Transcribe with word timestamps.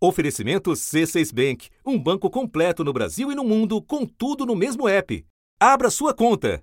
Oferecimento 0.00 0.70
C6 0.70 1.34
Bank, 1.34 1.68
um 1.84 1.98
banco 1.98 2.30
completo 2.30 2.84
no 2.84 2.92
Brasil 2.92 3.32
e 3.32 3.34
no 3.34 3.42
mundo, 3.42 3.82
com 3.82 4.06
tudo 4.06 4.46
no 4.46 4.54
mesmo 4.54 4.88
app. 4.88 5.26
Abra 5.60 5.90
sua 5.90 6.14
conta. 6.14 6.62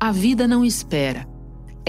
A 0.00 0.10
vida 0.10 0.48
não 0.48 0.64
espera. 0.64 1.26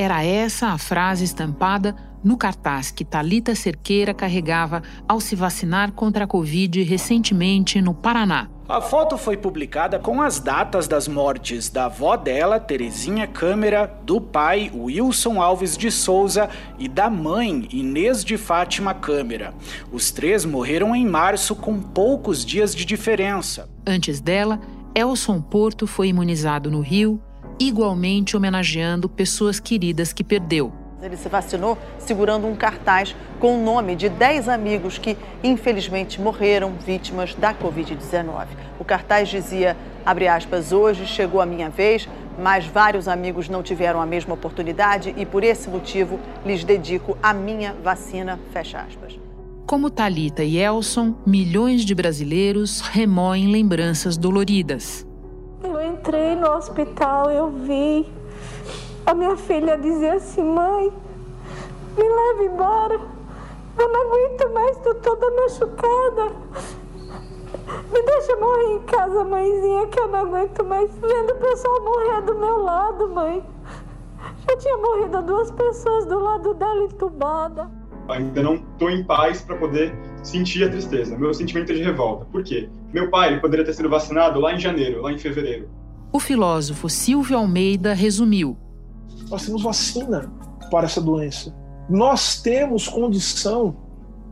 Era 0.02 0.24
essa 0.24 0.68
a 0.68 0.78
frase 0.78 1.26
estampada 1.26 1.94
no 2.24 2.38
cartaz 2.38 2.90
que 2.90 3.04
Talita 3.04 3.54
Cerqueira 3.54 4.14
carregava 4.14 4.82
ao 5.06 5.20
se 5.20 5.36
vacinar 5.36 5.92
contra 5.92 6.24
a 6.24 6.28
Covid 6.28 6.82
recentemente 6.84 7.82
no 7.82 7.94
Paraná. 7.94 8.48
A 8.70 8.80
foto 8.80 9.18
foi 9.18 9.36
publicada 9.36 10.00
com 10.00 10.22
as 10.22 10.40
datas 10.40 10.88
das 10.88 11.06
mortes 11.06 11.70
da 11.70 11.88
avó 11.88 12.16
dela, 12.16 12.62
Terezinha 12.62 13.28
Câmara, 13.28 13.94
do 14.06 14.22
pai, 14.22 14.72
Wilson 14.74 15.42
Alves 15.42 15.76
de 15.76 15.92
Souza, 15.92 16.50
e 16.78 16.88
da 16.88 17.10
mãe, 17.10 17.68
Inês 17.70 18.24
de 18.24 18.38
Fátima 18.38 18.94
Câmara. 18.94 19.54
Os 19.92 20.12
três 20.12 20.46
morreram 20.46 20.96
em 20.96 21.06
março 21.06 21.54
com 21.58 21.78
poucos 21.82 22.46
dias 22.46 22.74
de 22.74 22.86
diferença. 22.86 23.68
Antes 23.86 24.22
dela, 24.22 24.62
Elson 24.96 25.42
Porto 25.42 25.86
foi 25.86 26.08
imunizado 26.08 26.72
no 26.72 26.80
Rio, 26.80 27.22
igualmente 27.60 28.38
homenageando 28.38 29.10
pessoas 29.10 29.60
queridas 29.60 30.14
que 30.14 30.24
perdeu. 30.24 30.72
Ele 31.02 31.16
se 31.16 31.30
vacinou 31.30 31.78
segurando 31.98 32.46
um 32.46 32.56
cartaz 32.56 33.16
com 33.40 33.58
o 33.58 33.64
nome 33.64 33.96
de 33.96 34.10
10 34.10 34.50
amigos 34.50 34.98
que, 34.98 35.18
infelizmente, 35.44 36.20
morreram 36.20 36.74
vítimas 36.86 37.34
da 37.36 37.54
Covid-19. 37.54 38.48
O 38.78 38.84
cartaz 38.84 39.30
dizia, 39.30 39.78
abre 40.06 40.28
aspas, 40.28 40.72
hoje 40.74 41.06
chegou 41.06 41.40
a 41.40 41.46
minha 41.46 41.70
vez, 41.70 42.08
mas 42.38 42.66
vários 42.66 43.08
amigos 43.08 43.48
não 43.48 43.64
tiveram 43.64 44.02
a 44.02 44.06
mesma 44.06 44.34
oportunidade 44.34 45.14
e, 45.18 45.26
por 45.26 45.44
esse 45.44 45.70
motivo, 45.70 46.20
lhes 46.46 46.64
dedico 46.64 47.18
a 47.24 47.34
minha 47.34 47.74
vacina, 47.82 48.40
fecha 48.52 48.80
aspas. 48.80 49.18
Como 49.66 49.90
Talita 49.90 50.44
e 50.44 50.58
Elson, 50.58 51.16
milhões 51.26 51.86
de 51.86 51.94
brasileiros 51.94 52.82
remoem 52.82 53.52
lembranças 53.52 54.18
doloridas. 54.18 55.06
Eu 55.70 55.86
entrei 55.86 56.36
no 56.36 56.50
hospital, 56.50 57.30
eu 57.30 57.50
vi 57.50 58.12
a 59.10 59.14
minha 59.16 59.36
filha 59.36 59.76
dizia 59.76 60.14
assim: 60.14 60.44
mãe, 60.44 60.94
me 61.98 62.04
leve 62.04 62.46
embora. 62.46 63.00
Eu 63.76 63.90
não 63.90 64.02
aguento 64.02 64.54
mais, 64.54 64.78
estou 64.78 64.94
toda 64.96 65.32
machucada. 65.32 66.32
Me 67.92 68.02
deixa 68.04 68.36
morrer 68.36 68.76
em 68.76 68.80
casa, 68.84 69.24
mãezinha, 69.24 69.88
que 69.88 70.00
eu 70.00 70.08
não 70.10 70.20
aguento 70.20 70.64
mais 70.64 70.92
vendo 71.00 71.32
o 71.32 71.38
pessoal 71.38 71.82
morrer 71.82 72.22
do 72.22 72.36
meu 72.36 72.58
lado, 72.62 73.10
mãe. 73.10 73.44
Já 74.48 74.58
tinha 74.58 74.78
morrido 74.78 75.24
duas 75.24 75.50
pessoas 75.52 76.06
do 76.06 76.20
lado 76.20 76.54
dela 76.54 76.84
entubada. 76.84 77.68
Ainda 78.10 78.44
não 78.44 78.56
estou 78.56 78.92
em 78.92 79.04
paz 79.04 79.42
para 79.42 79.56
poder 79.56 79.92
sentir 80.24 80.64
a 80.64 80.70
tristeza, 80.70 81.18
meu 81.18 81.34
sentimento 81.34 81.72
é 81.72 81.76
de 81.76 81.84
revolta. 81.84 82.26
Por 82.26 82.44
quê? 82.44 82.70
Meu 82.94 83.10
pai 83.10 83.40
poderia 83.40 83.66
ter 83.66 83.74
sido 83.74 83.90
vacinado 83.90 84.40
lá 84.40 84.54
em 84.54 84.60
janeiro, 84.60 85.02
lá 85.02 85.12
em 85.12 85.18
fevereiro. 85.18 85.70
O 86.12 86.20
filósofo 86.20 86.90
Silvio 86.90 87.38
Almeida 87.38 87.94
resumiu: 87.94 88.58
nós 89.30 89.46
temos 89.46 89.62
vacina 89.62 90.32
para 90.72 90.86
essa 90.86 91.02
doença. 91.02 91.56
Nós 91.90 92.42
temos 92.42 92.88
condição 92.88 93.76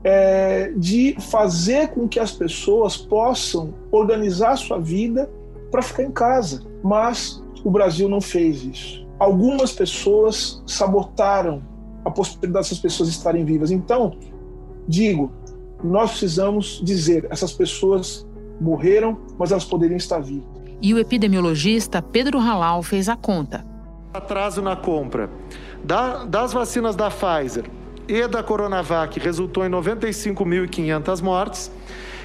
é, 0.03 0.71
de 0.75 1.15
fazer 1.19 1.89
com 1.89 2.08
que 2.08 2.19
as 2.19 2.31
pessoas 2.31 2.97
possam 2.97 3.73
organizar 3.91 4.55
sua 4.55 4.80
vida 4.80 5.30
para 5.71 5.81
ficar 5.81 6.03
em 6.03 6.11
casa. 6.11 6.63
Mas 6.83 7.43
o 7.63 7.71
Brasil 7.71 8.08
não 8.08 8.21
fez 8.21 8.63
isso. 8.63 9.08
Algumas 9.19 9.71
pessoas 9.71 10.63
sabotaram 10.65 11.63
a 12.05 12.11
possibilidade 12.11 12.65
dessas 12.65 12.80
pessoas 12.80 13.09
estarem 13.09 13.43
vivas. 13.43 13.71
Então, 13.71 14.17
digo, 14.88 15.31
nós 15.83 16.11
precisamos 16.11 16.81
dizer: 16.83 17.28
essas 17.30 17.53
pessoas 17.53 18.28
morreram, 18.59 19.17
mas 19.38 19.52
elas 19.52 19.66
poderiam 19.66 19.97
estar 19.97 20.20
vivas. 20.20 20.45
E 20.81 20.94
o 20.94 21.00
epidemiologista 21.00 22.02
Pedro 22.02 22.39
Halal 22.39 22.83
fez 22.83 23.10
a 23.10 23.15
conta 23.15 23.65
atraso 24.14 24.61
na 24.61 24.76
compra 24.76 25.30
da, 25.83 26.26
das 26.26 26.52
vacinas 26.52 26.95
da 26.95 27.10
Pfizer 27.10 27.65
e 28.08 28.27
da 28.27 28.42
Coronavac 28.42 29.20
resultou 29.20 29.65
em 29.65 29.70
95.500 29.70 31.21
mortes. 31.21 31.71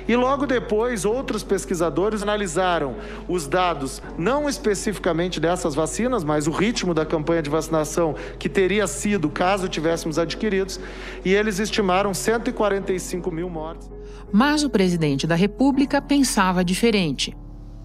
E 0.07 0.17
logo 0.17 0.47
depois, 0.47 1.05
outros 1.05 1.43
pesquisadores 1.43 2.23
analisaram 2.23 2.97
os 3.29 3.47
dados, 3.47 4.03
não 4.19 4.49
especificamente 4.49 5.39
dessas 5.39 5.75
vacinas, 5.75 6.25
mas 6.25 6.47
o 6.47 6.51
ritmo 6.51 6.93
da 6.95 7.07
campanha 7.07 7.43
de 7.43 7.51
vacinação 7.51 8.15
que 8.39 8.49
teria 8.49 8.87
sido 8.87 9.31
caso 9.31 9.69
tivéssemos 9.69 10.19
adquiridos, 10.19 10.81
e 11.25 11.33
eles 11.35 11.59
estimaram 11.59 12.13
145 12.13 13.31
mil 13.31 13.49
mortes. 13.49 13.91
Mas 14.33 14.65
o 14.65 14.71
presidente 14.71 15.27
da 15.27 15.35
República 15.35 16.01
pensava 16.01 16.65
diferente. 16.65 17.37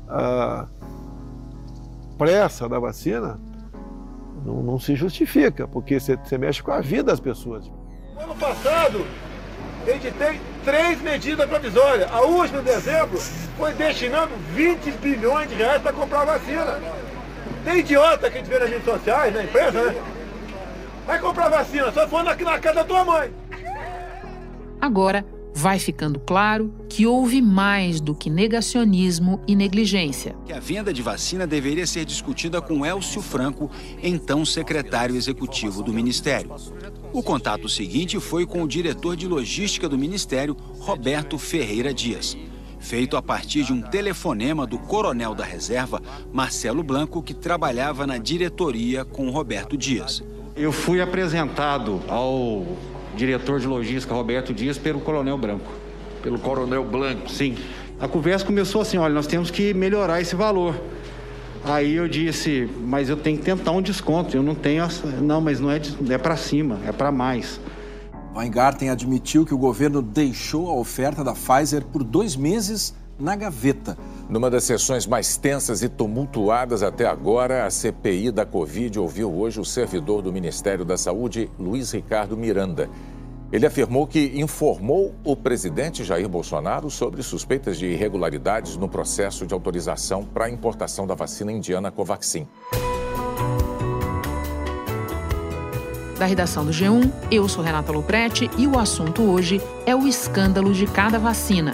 A 0.07 0.67
pressa 2.17 2.67
da 2.67 2.79
vacina 2.79 3.39
não, 4.45 4.63
não 4.63 4.79
se 4.79 4.95
justifica, 4.95 5.67
porque 5.67 5.99
você, 5.99 6.15
você 6.15 6.37
mexe 6.37 6.63
com 6.63 6.71
a 6.71 6.81
vida 6.81 7.03
das 7.03 7.19
pessoas. 7.19 7.69
Ano 8.17 8.33
passado, 8.35 9.05
a 9.85 9.91
gente 9.91 10.11
tem 10.11 10.39
três 10.67 11.01
medidas 11.01 11.47
provisórias. 11.47 12.11
A 12.11 12.21
última, 12.23 12.59
em 12.59 12.63
dezembro, 12.65 13.17
foi 13.57 13.73
destinando 13.73 14.33
20 14.53 14.91
bilhões 14.97 15.47
de 15.47 15.55
reais 15.55 15.81
para 15.81 15.93
comprar 15.93 16.25
vacina. 16.25 16.81
Tem 17.63 17.79
idiota 17.79 18.29
que 18.29 18.37
a 18.37 18.41
gente 18.41 18.49
vê 18.49 18.59
nas 18.59 18.69
redes 18.69 18.83
sociais, 18.83 19.33
na 19.33 19.45
empresa, 19.45 19.81
né? 19.81 19.95
Vai 21.05 21.19
comprar 21.19 21.47
vacina, 21.47 21.89
só 21.93 22.05
for 22.05 22.21
na, 22.21 22.35
na 22.35 22.59
casa 22.59 22.75
da 22.75 22.83
tua 22.83 23.05
mãe. 23.05 23.31
Agora, 24.81 25.25
vai 25.53 25.79
ficando 25.79 26.19
claro 26.19 26.71
que 26.89 27.07
houve 27.07 27.41
mais 27.41 28.01
do 28.01 28.13
que 28.13 28.29
negacionismo 28.29 29.41
e 29.47 29.55
negligência. 29.55 30.35
Que 30.45 30.51
a 30.51 30.59
venda 30.59 30.93
de 30.93 31.01
vacina 31.01 31.47
deveria 31.47 31.87
ser 31.87 32.03
discutida 32.03 32.61
com 32.61 32.85
Elcio 32.85 33.21
Franco, 33.21 33.71
então 34.03 34.45
secretário 34.45 35.15
executivo 35.15 35.81
do 35.81 35.93
Ministério. 35.93 36.53
O 37.13 37.23
contato 37.23 37.69
seguinte 37.69 38.19
foi 38.19 38.45
com 38.45 38.63
o 38.63 38.67
diretor 38.67 39.15
de 39.15 39.27
logística 39.27 39.87
do 39.87 39.97
Ministério, 39.97 40.55
Roberto 40.79 41.37
Ferreira 41.37 41.93
Dias. 41.93 42.37
Feito 42.79 43.17
a 43.17 43.21
partir 43.21 43.63
de 43.63 43.73
um 43.73 43.81
telefonema 43.81 44.67
do 44.67 44.77
coronel 44.77 45.33
da 45.33 45.43
reserva, 45.43 46.01
Marcelo 46.31 46.83
Blanco, 46.83 47.23
que 47.23 47.33
trabalhava 47.33 48.05
na 48.05 48.17
diretoria 48.17 49.03
com 49.03 49.29
Roberto 49.29 49.77
Dias. 49.77 50.23
Eu 50.55 50.71
fui 50.71 51.01
apresentado 51.01 52.01
ao 52.07 52.65
diretor 53.15 53.59
de 53.59 53.67
logística, 53.67 54.13
Roberto 54.13 54.53
Dias, 54.53 54.77
pelo 54.77 54.99
Coronel 54.99 55.37
Branco. 55.37 55.71
Pelo 56.21 56.37
Coronel 56.37 56.83
Blanco? 56.83 57.31
Sim. 57.31 57.55
A 57.99 58.07
conversa 58.07 58.45
começou 58.45 58.81
assim: 58.81 58.97
olha, 58.97 59.13
nós 59.13 59.25
temos 59.25 59.49
que 59.49 59.73
melhorar 59.73 60.21
esse 60.21 60.35
valor. 60.35 60.75
Aí 61.67 61.95
eu 61.95 62.07
disse, 62.07 62.69
mas 62.85 63.09
eu 63.09 63.17
tenho 63.17 63.37
que 63.37 63.43
tentar 63.43 63.71
um 63.71 63.81
desconto. 63.81 64.37
Eu 64.37 64.41
não 64.41 64.55
tenho. 64.55 64.83
Essa... 64.83 65.05
Não, 65.05 65.41
mas 65.41 65.59
não 65.59 65.69
é, 65.69 65.79
de... 65.79 66.13
é 66.13 66.17
para 66.17 66.37
cima, 66.37 66.79
é 66.85 66.91
para 66.91 67.11
mais. 67.11 67.59
Weingarten 68.33 68.89
admitiu 68.89 69.45
que 69.45 69.53
o 69.53 69.57
governo 69.57 70.01
deixou 70.01 70.69
a 70.69 70.75
oferta 70.75 71.23
da 71.23 71.33
Pfizer 71.33 71.83
por 71.83 72.03
dois 72.03 72.35
meses 72.35 72.95
na 73.19 73.35
gaveta. 73.35 73.97
Numa 74.29 74.49
das 74.49 74.63
sessões 74.63 75.05
mais 75.07 75.37
tensas 75.37 75.81
e 75.81 75.89
tumultuadas 75.89 76.83
até 76.83 77.05
agora, 77.05 77.65
a 77.65 77.69
CPI 77.69 78.31
da 78.31 78.45
Covid 78.45 78.99
ouviu 78.99 79.33
hoje 79.33 79.59
o 79.59 79.65
servidor 79.65 80.21
do 80.21 80.31
Ministério 80.31 80.85
da 80.85 80.97
Saúde, 80.97 81.49
Luiz 81.59 81.91
Ricardo 81.91 82.37
Miranda. 82.37 82.89
Ele 83.51 83.65
afirmou 83.65 84.05
que 84.05 84.33
informou 84.35 85.15
o 85.23 85.35
presidente 85.35 86.03
Jair 86.03 86.27
Bolsonaro 86.27 86.89
sobre 86.89 87.23
suspeitas 87.23 87.77
de 87.77 87.85
irregularidades 87.85 88.75
no 88.75 88.89
processo 88.89 89.47
de 89.47 89.53
autorização 89.53 90.25
para 90.25 90.45
a 90.45 90.49
importação 90.49 91.07
da 91.07 91.15
vacina 91.15 91.51
indiana 91.51 91.89
Covaxin. 91.89 92.45
Da 96.19 96.25
redação 96.25 96.65
do 96.65 96.71
G1, 96.71 97.09
eu 97.31 97.47
sou 97.47 97.63
Renata 97.63 97.91
Loprete 97.91 98.49
e 98.57 98.67
o 98.67 98.77
assunto 98.77 99.21
hoje 99.21 99.61
é 99.85 99.95
o 99.95 100.07
escândalo 100.07 100.73
de 100.73 100.85
cada 100.87 101.17
vacina. 101.17 101.71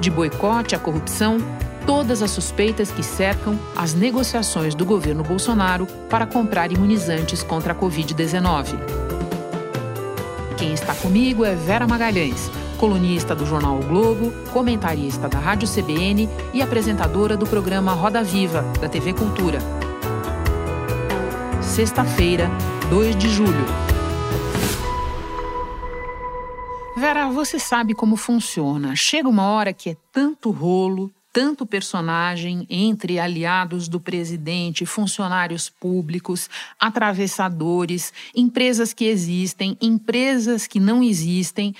De 0.00 0.10
boicote 0.10 0.74
à 0.74 0.78
corrupção, 0.78 1.38
todas 1.84 2.22
as 2.22 2.30
suspeitas 2.30 2.90
que 2.90 3.02
cercam 3.02 3.58
as 3.76 3.92
negociações 3.92 4.74
do 4.74 4.86
governo 4.86 5.24
Bolsonaro 5.24 5.86
para 6.08 6.24
comprar 6.24 6.72
imunizantes 6.72 7.42
contra 7.42 7.72
a 7.72 7.76
Covid-19. 7.76 9.09
Quem 10.60 10.74
está 10.74 10.94
comigo 10.94 11.42
é 11.42 11.54
Vera 11.54 11.86
Magalhães, 11.86 12.50
colunista 12.76 13.34
do 13.34 13.46
jornal 13.46 13.78
o 13.78 13.82
Globo, 13.82 14.30
comentarista 14.52 15.26
da 15.26 15.38
Rádio 15.38 15.66
CBN 15.66 16.28
e 16.52 16.60
apresentadora 16.60 17.34
do 17.34 17.46
programa 17.46 17.94
Roda 17.94 18.22
Viva, 18.22 18.60
da 18.78 18.86
TV 18.86 19.14
Cultura. 19.14 19.58
Sexta-feira, 21.62 22.50
2 22.90 23.16
de 23.16 23.30
julho. 23.30 23.64
Vera, 26.94 27.30
você 27.30 27.58
sabe 27.58 27.94
como 27.94 28.14
funciona. 28.14 28.94
Chega 28.94 29.30
uma 29.30 29.46
hora 29.46 29.72
que 29.72 29.88
é 29.88 29.96
tanto 30.12 30.50
rolo, 30.50 31.10
tanto 31.32 31.64
personagem 31.64 32.66
entre 32.68 33.18
aliados 33.18 33.88
do 33.88 34.00
presidente, 34.00 34.84
funcionários 34.84 35.68
públicos, 35.68 36.50
atravessadores, 36.78 38.12
empresas 38.34 38.92
que 38.92 39.04
existem, 39.04 39.76
empresas 39.80 40.66
que 40.66 40.80
não 40.80 41.02
existem, 41.02 41.74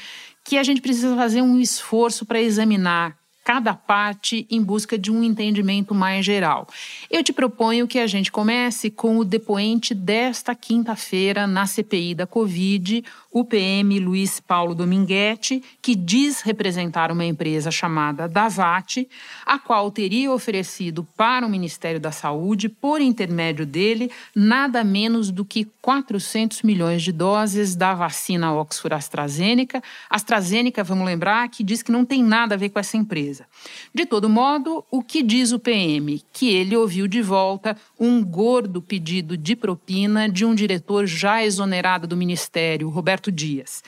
que 0.44 0.56
a 0.56 0.62
gente 0.62 0.80
precisa 0.80 1.14
fazer 1.16 1.42
um 1.42 1.58
esforço 1.58 2.24
para 2.24 2.40
examinar 2.40 3.20
cada 3.44 3.74
parte 3.74 4.46
em 4.50 4.62
busca 4.62 4.98
de 4.98 5.10
um 5.10 5.24
entendimento 5.24 5.94
mais 5.94 6.24
geral. 6.24 6.68
Eu 7.10 7.24
te 7.24 7.32
proponho 7.32 7.88
que 7.88 7.98
a 7.98 8.06
gente 8.06 8.30
comece 8.30 8.90
com 8.90 9.16
o 9.16 9.24
depoente 9.24 9.94
desta 9.94 10.54
quinta-feira 10.54 11.46
na 11.46 11.66
CPI 11.66 12.14
da 12.14 12.26
Covid, 12.26 13.02
o 13.32 13.44
PM 13.44 14.00
Luiz 14.00 14.40
Paulo 14.40 14.74
Dominguete, 14.74 15.62
que 15.80 15.94
diz 15.94 16.40
representar 16.40 17.12
uma 17.12 17.24
empresa 17.24 17.70
chamada 17.70 18.28
Davat, 18.28 19.08
a 19.46 19.58
qual 19.58 19.90
teria 19.90 20.32
oferecido 20.32 21.06
para 21.16 21.46
o 21.46 21.48
Ministério 21.48 22.00
da 22.00 22.10
Saúde, 22.10 22.68
por 22.68 23.00
intermédio 23.00 23.64
dele, 23.64 24.10
nada 24.34 24.82
menos 24.82 25.30
do 25.30 25.44
que 25.44 25.64
400 25.80 26.62
milhões 26.62 27.02
de 27.02 27.12
doses 27.12 27.76
da 27.76 27.94
vacina 27.94 28.52
Oxford 28.52 28.94
AstraZeneca. 28.94 29.80
AstraZeneca, 30.08 30.82
vamos 30.82 31.06
lembrar, 31.06 31.48
que 31.48 31.62
diz 31.62 31.82
que 31.82 31.92
não 31.92 32.04
tem 32.04 32.24
nada 32.24 32.56
a 32.56 32.58
ver 32.58 32.70
com 32.70 32.80
essa 32.80 32.96
empresa. 32.96 33.46
De 33.94 34.04
todo 34.06 34.28
modo, 34.28 34.84
o 34.90 35.02
que 35.02 35.22
diz 35.22 35.52
o 35.52 35.58
PM? 35.58 36.20
Que 36.32 36.48
ele 36.48 36.76
ouviu 36.76 37.06
de 37.06 37.22
volta 37.22 37.76
um 37.98 38.24
gordo 38.24 38.82
pedido 38.82 39.36
de 39.36 39.54
propina 39.54 40.28
de 40.28 40.44
um 40.44 40.54
diretor 40.54 41.06
já 41.06 41.44
exonerado 41.44 42.08
do 42.08 42.16
Ministério, 42.16 42.88
Roberto 42.88 43.19
Roberto 43.20 43.30
Dias. 43.30 43.82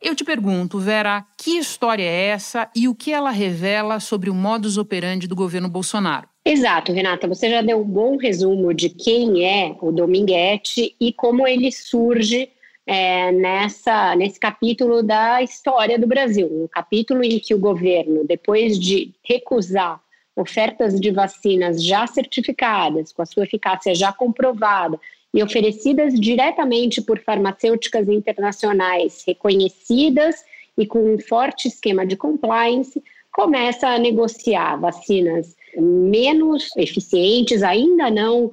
Eu 0.00 0.16
te 0.16 0.24
pergunto, 0.24 0.78
Vera, 0.78 1.26
que 1.36 1.58
história 1.58 2.04
é 2.04 2.28
essa 2.28 2.70
e 2.74 2.88
o 2.88 2.94
que 2.94 3.12
ela 3.12 3.30
revela 3.30 4.00
sobre 4.00 4.30
o 4.30 4.34
modus 4.34 4.78
operandi 4.78 5.28
do 5.28 5.36
governo 5.36 5.68
Bolsonaro? 5.68 6.26
Exato, 6.42 6.90
Renata. 6.90 7.28
Você 7.28 7.50
já 7.50 7.60
deu 7.60 7.82
um 7.82 7.84
bom 7.84 8.16
resumo 8.16 8.72
de 8.72 8.88
quem 8.88 9.44
é 9.44 9.76
o 9.78 9.92
Dominguete 9.92 10.96
e 10.98 11.12
como 11.12 11.46
ele 11.46 11.70
surge 11.70 12.48
é, 12.86 13.30
nessa, 13.30 14.16
nesse 14.16 14.40
capítulo 14.40 15.02
da 15.02 15.42
história 15.42 15.98
do 15.98 16.06
Brasil. 16.06 16.48
Um 16.50 16.66
capítulo 16.66 17.22
em 17.22 17.38
que 17.38 17.54
o 17.54 17.58
governo, 17.58 18.24
depois 18.26 18.78
de 18.78 19.12
recusar 19.22 20.00
ofertas 20.34 20.98
de 20.98 21.10
vacinas 21.10 21.84
já 21.84 22.06
certificadas, 22.06 23.12
com 23.12 23.20
a 23.20 23.26
sua 23.26 23.44
eficácia 23.44 23.94
já 23.94 24.10
comprovada, 24.10 24.98
e 25.32 25.42
oferecidas 25.42 26.18
diretamente 26.18 27.00
por 27.00 27.18
farmacêuticas 27.20 28.08
internacionais 28.08 29.22
reconhecidas 29.26 30.44
e 30.76 30.86
com 30.86 31.14
um 31.14 31.18
forte 31.18 31.68
esquema 31.68 32.06
de 32.06 32.16
compliance, 32.16 33.02
começa 33.32 33.88
a 33.88 33.98
negociar 33.98 34.76
vacinas 34.76 35.56
menos 35.76 36.68
eficientes, 36.76 37.62
ainda 37.62 38.10
não 38.10 38.50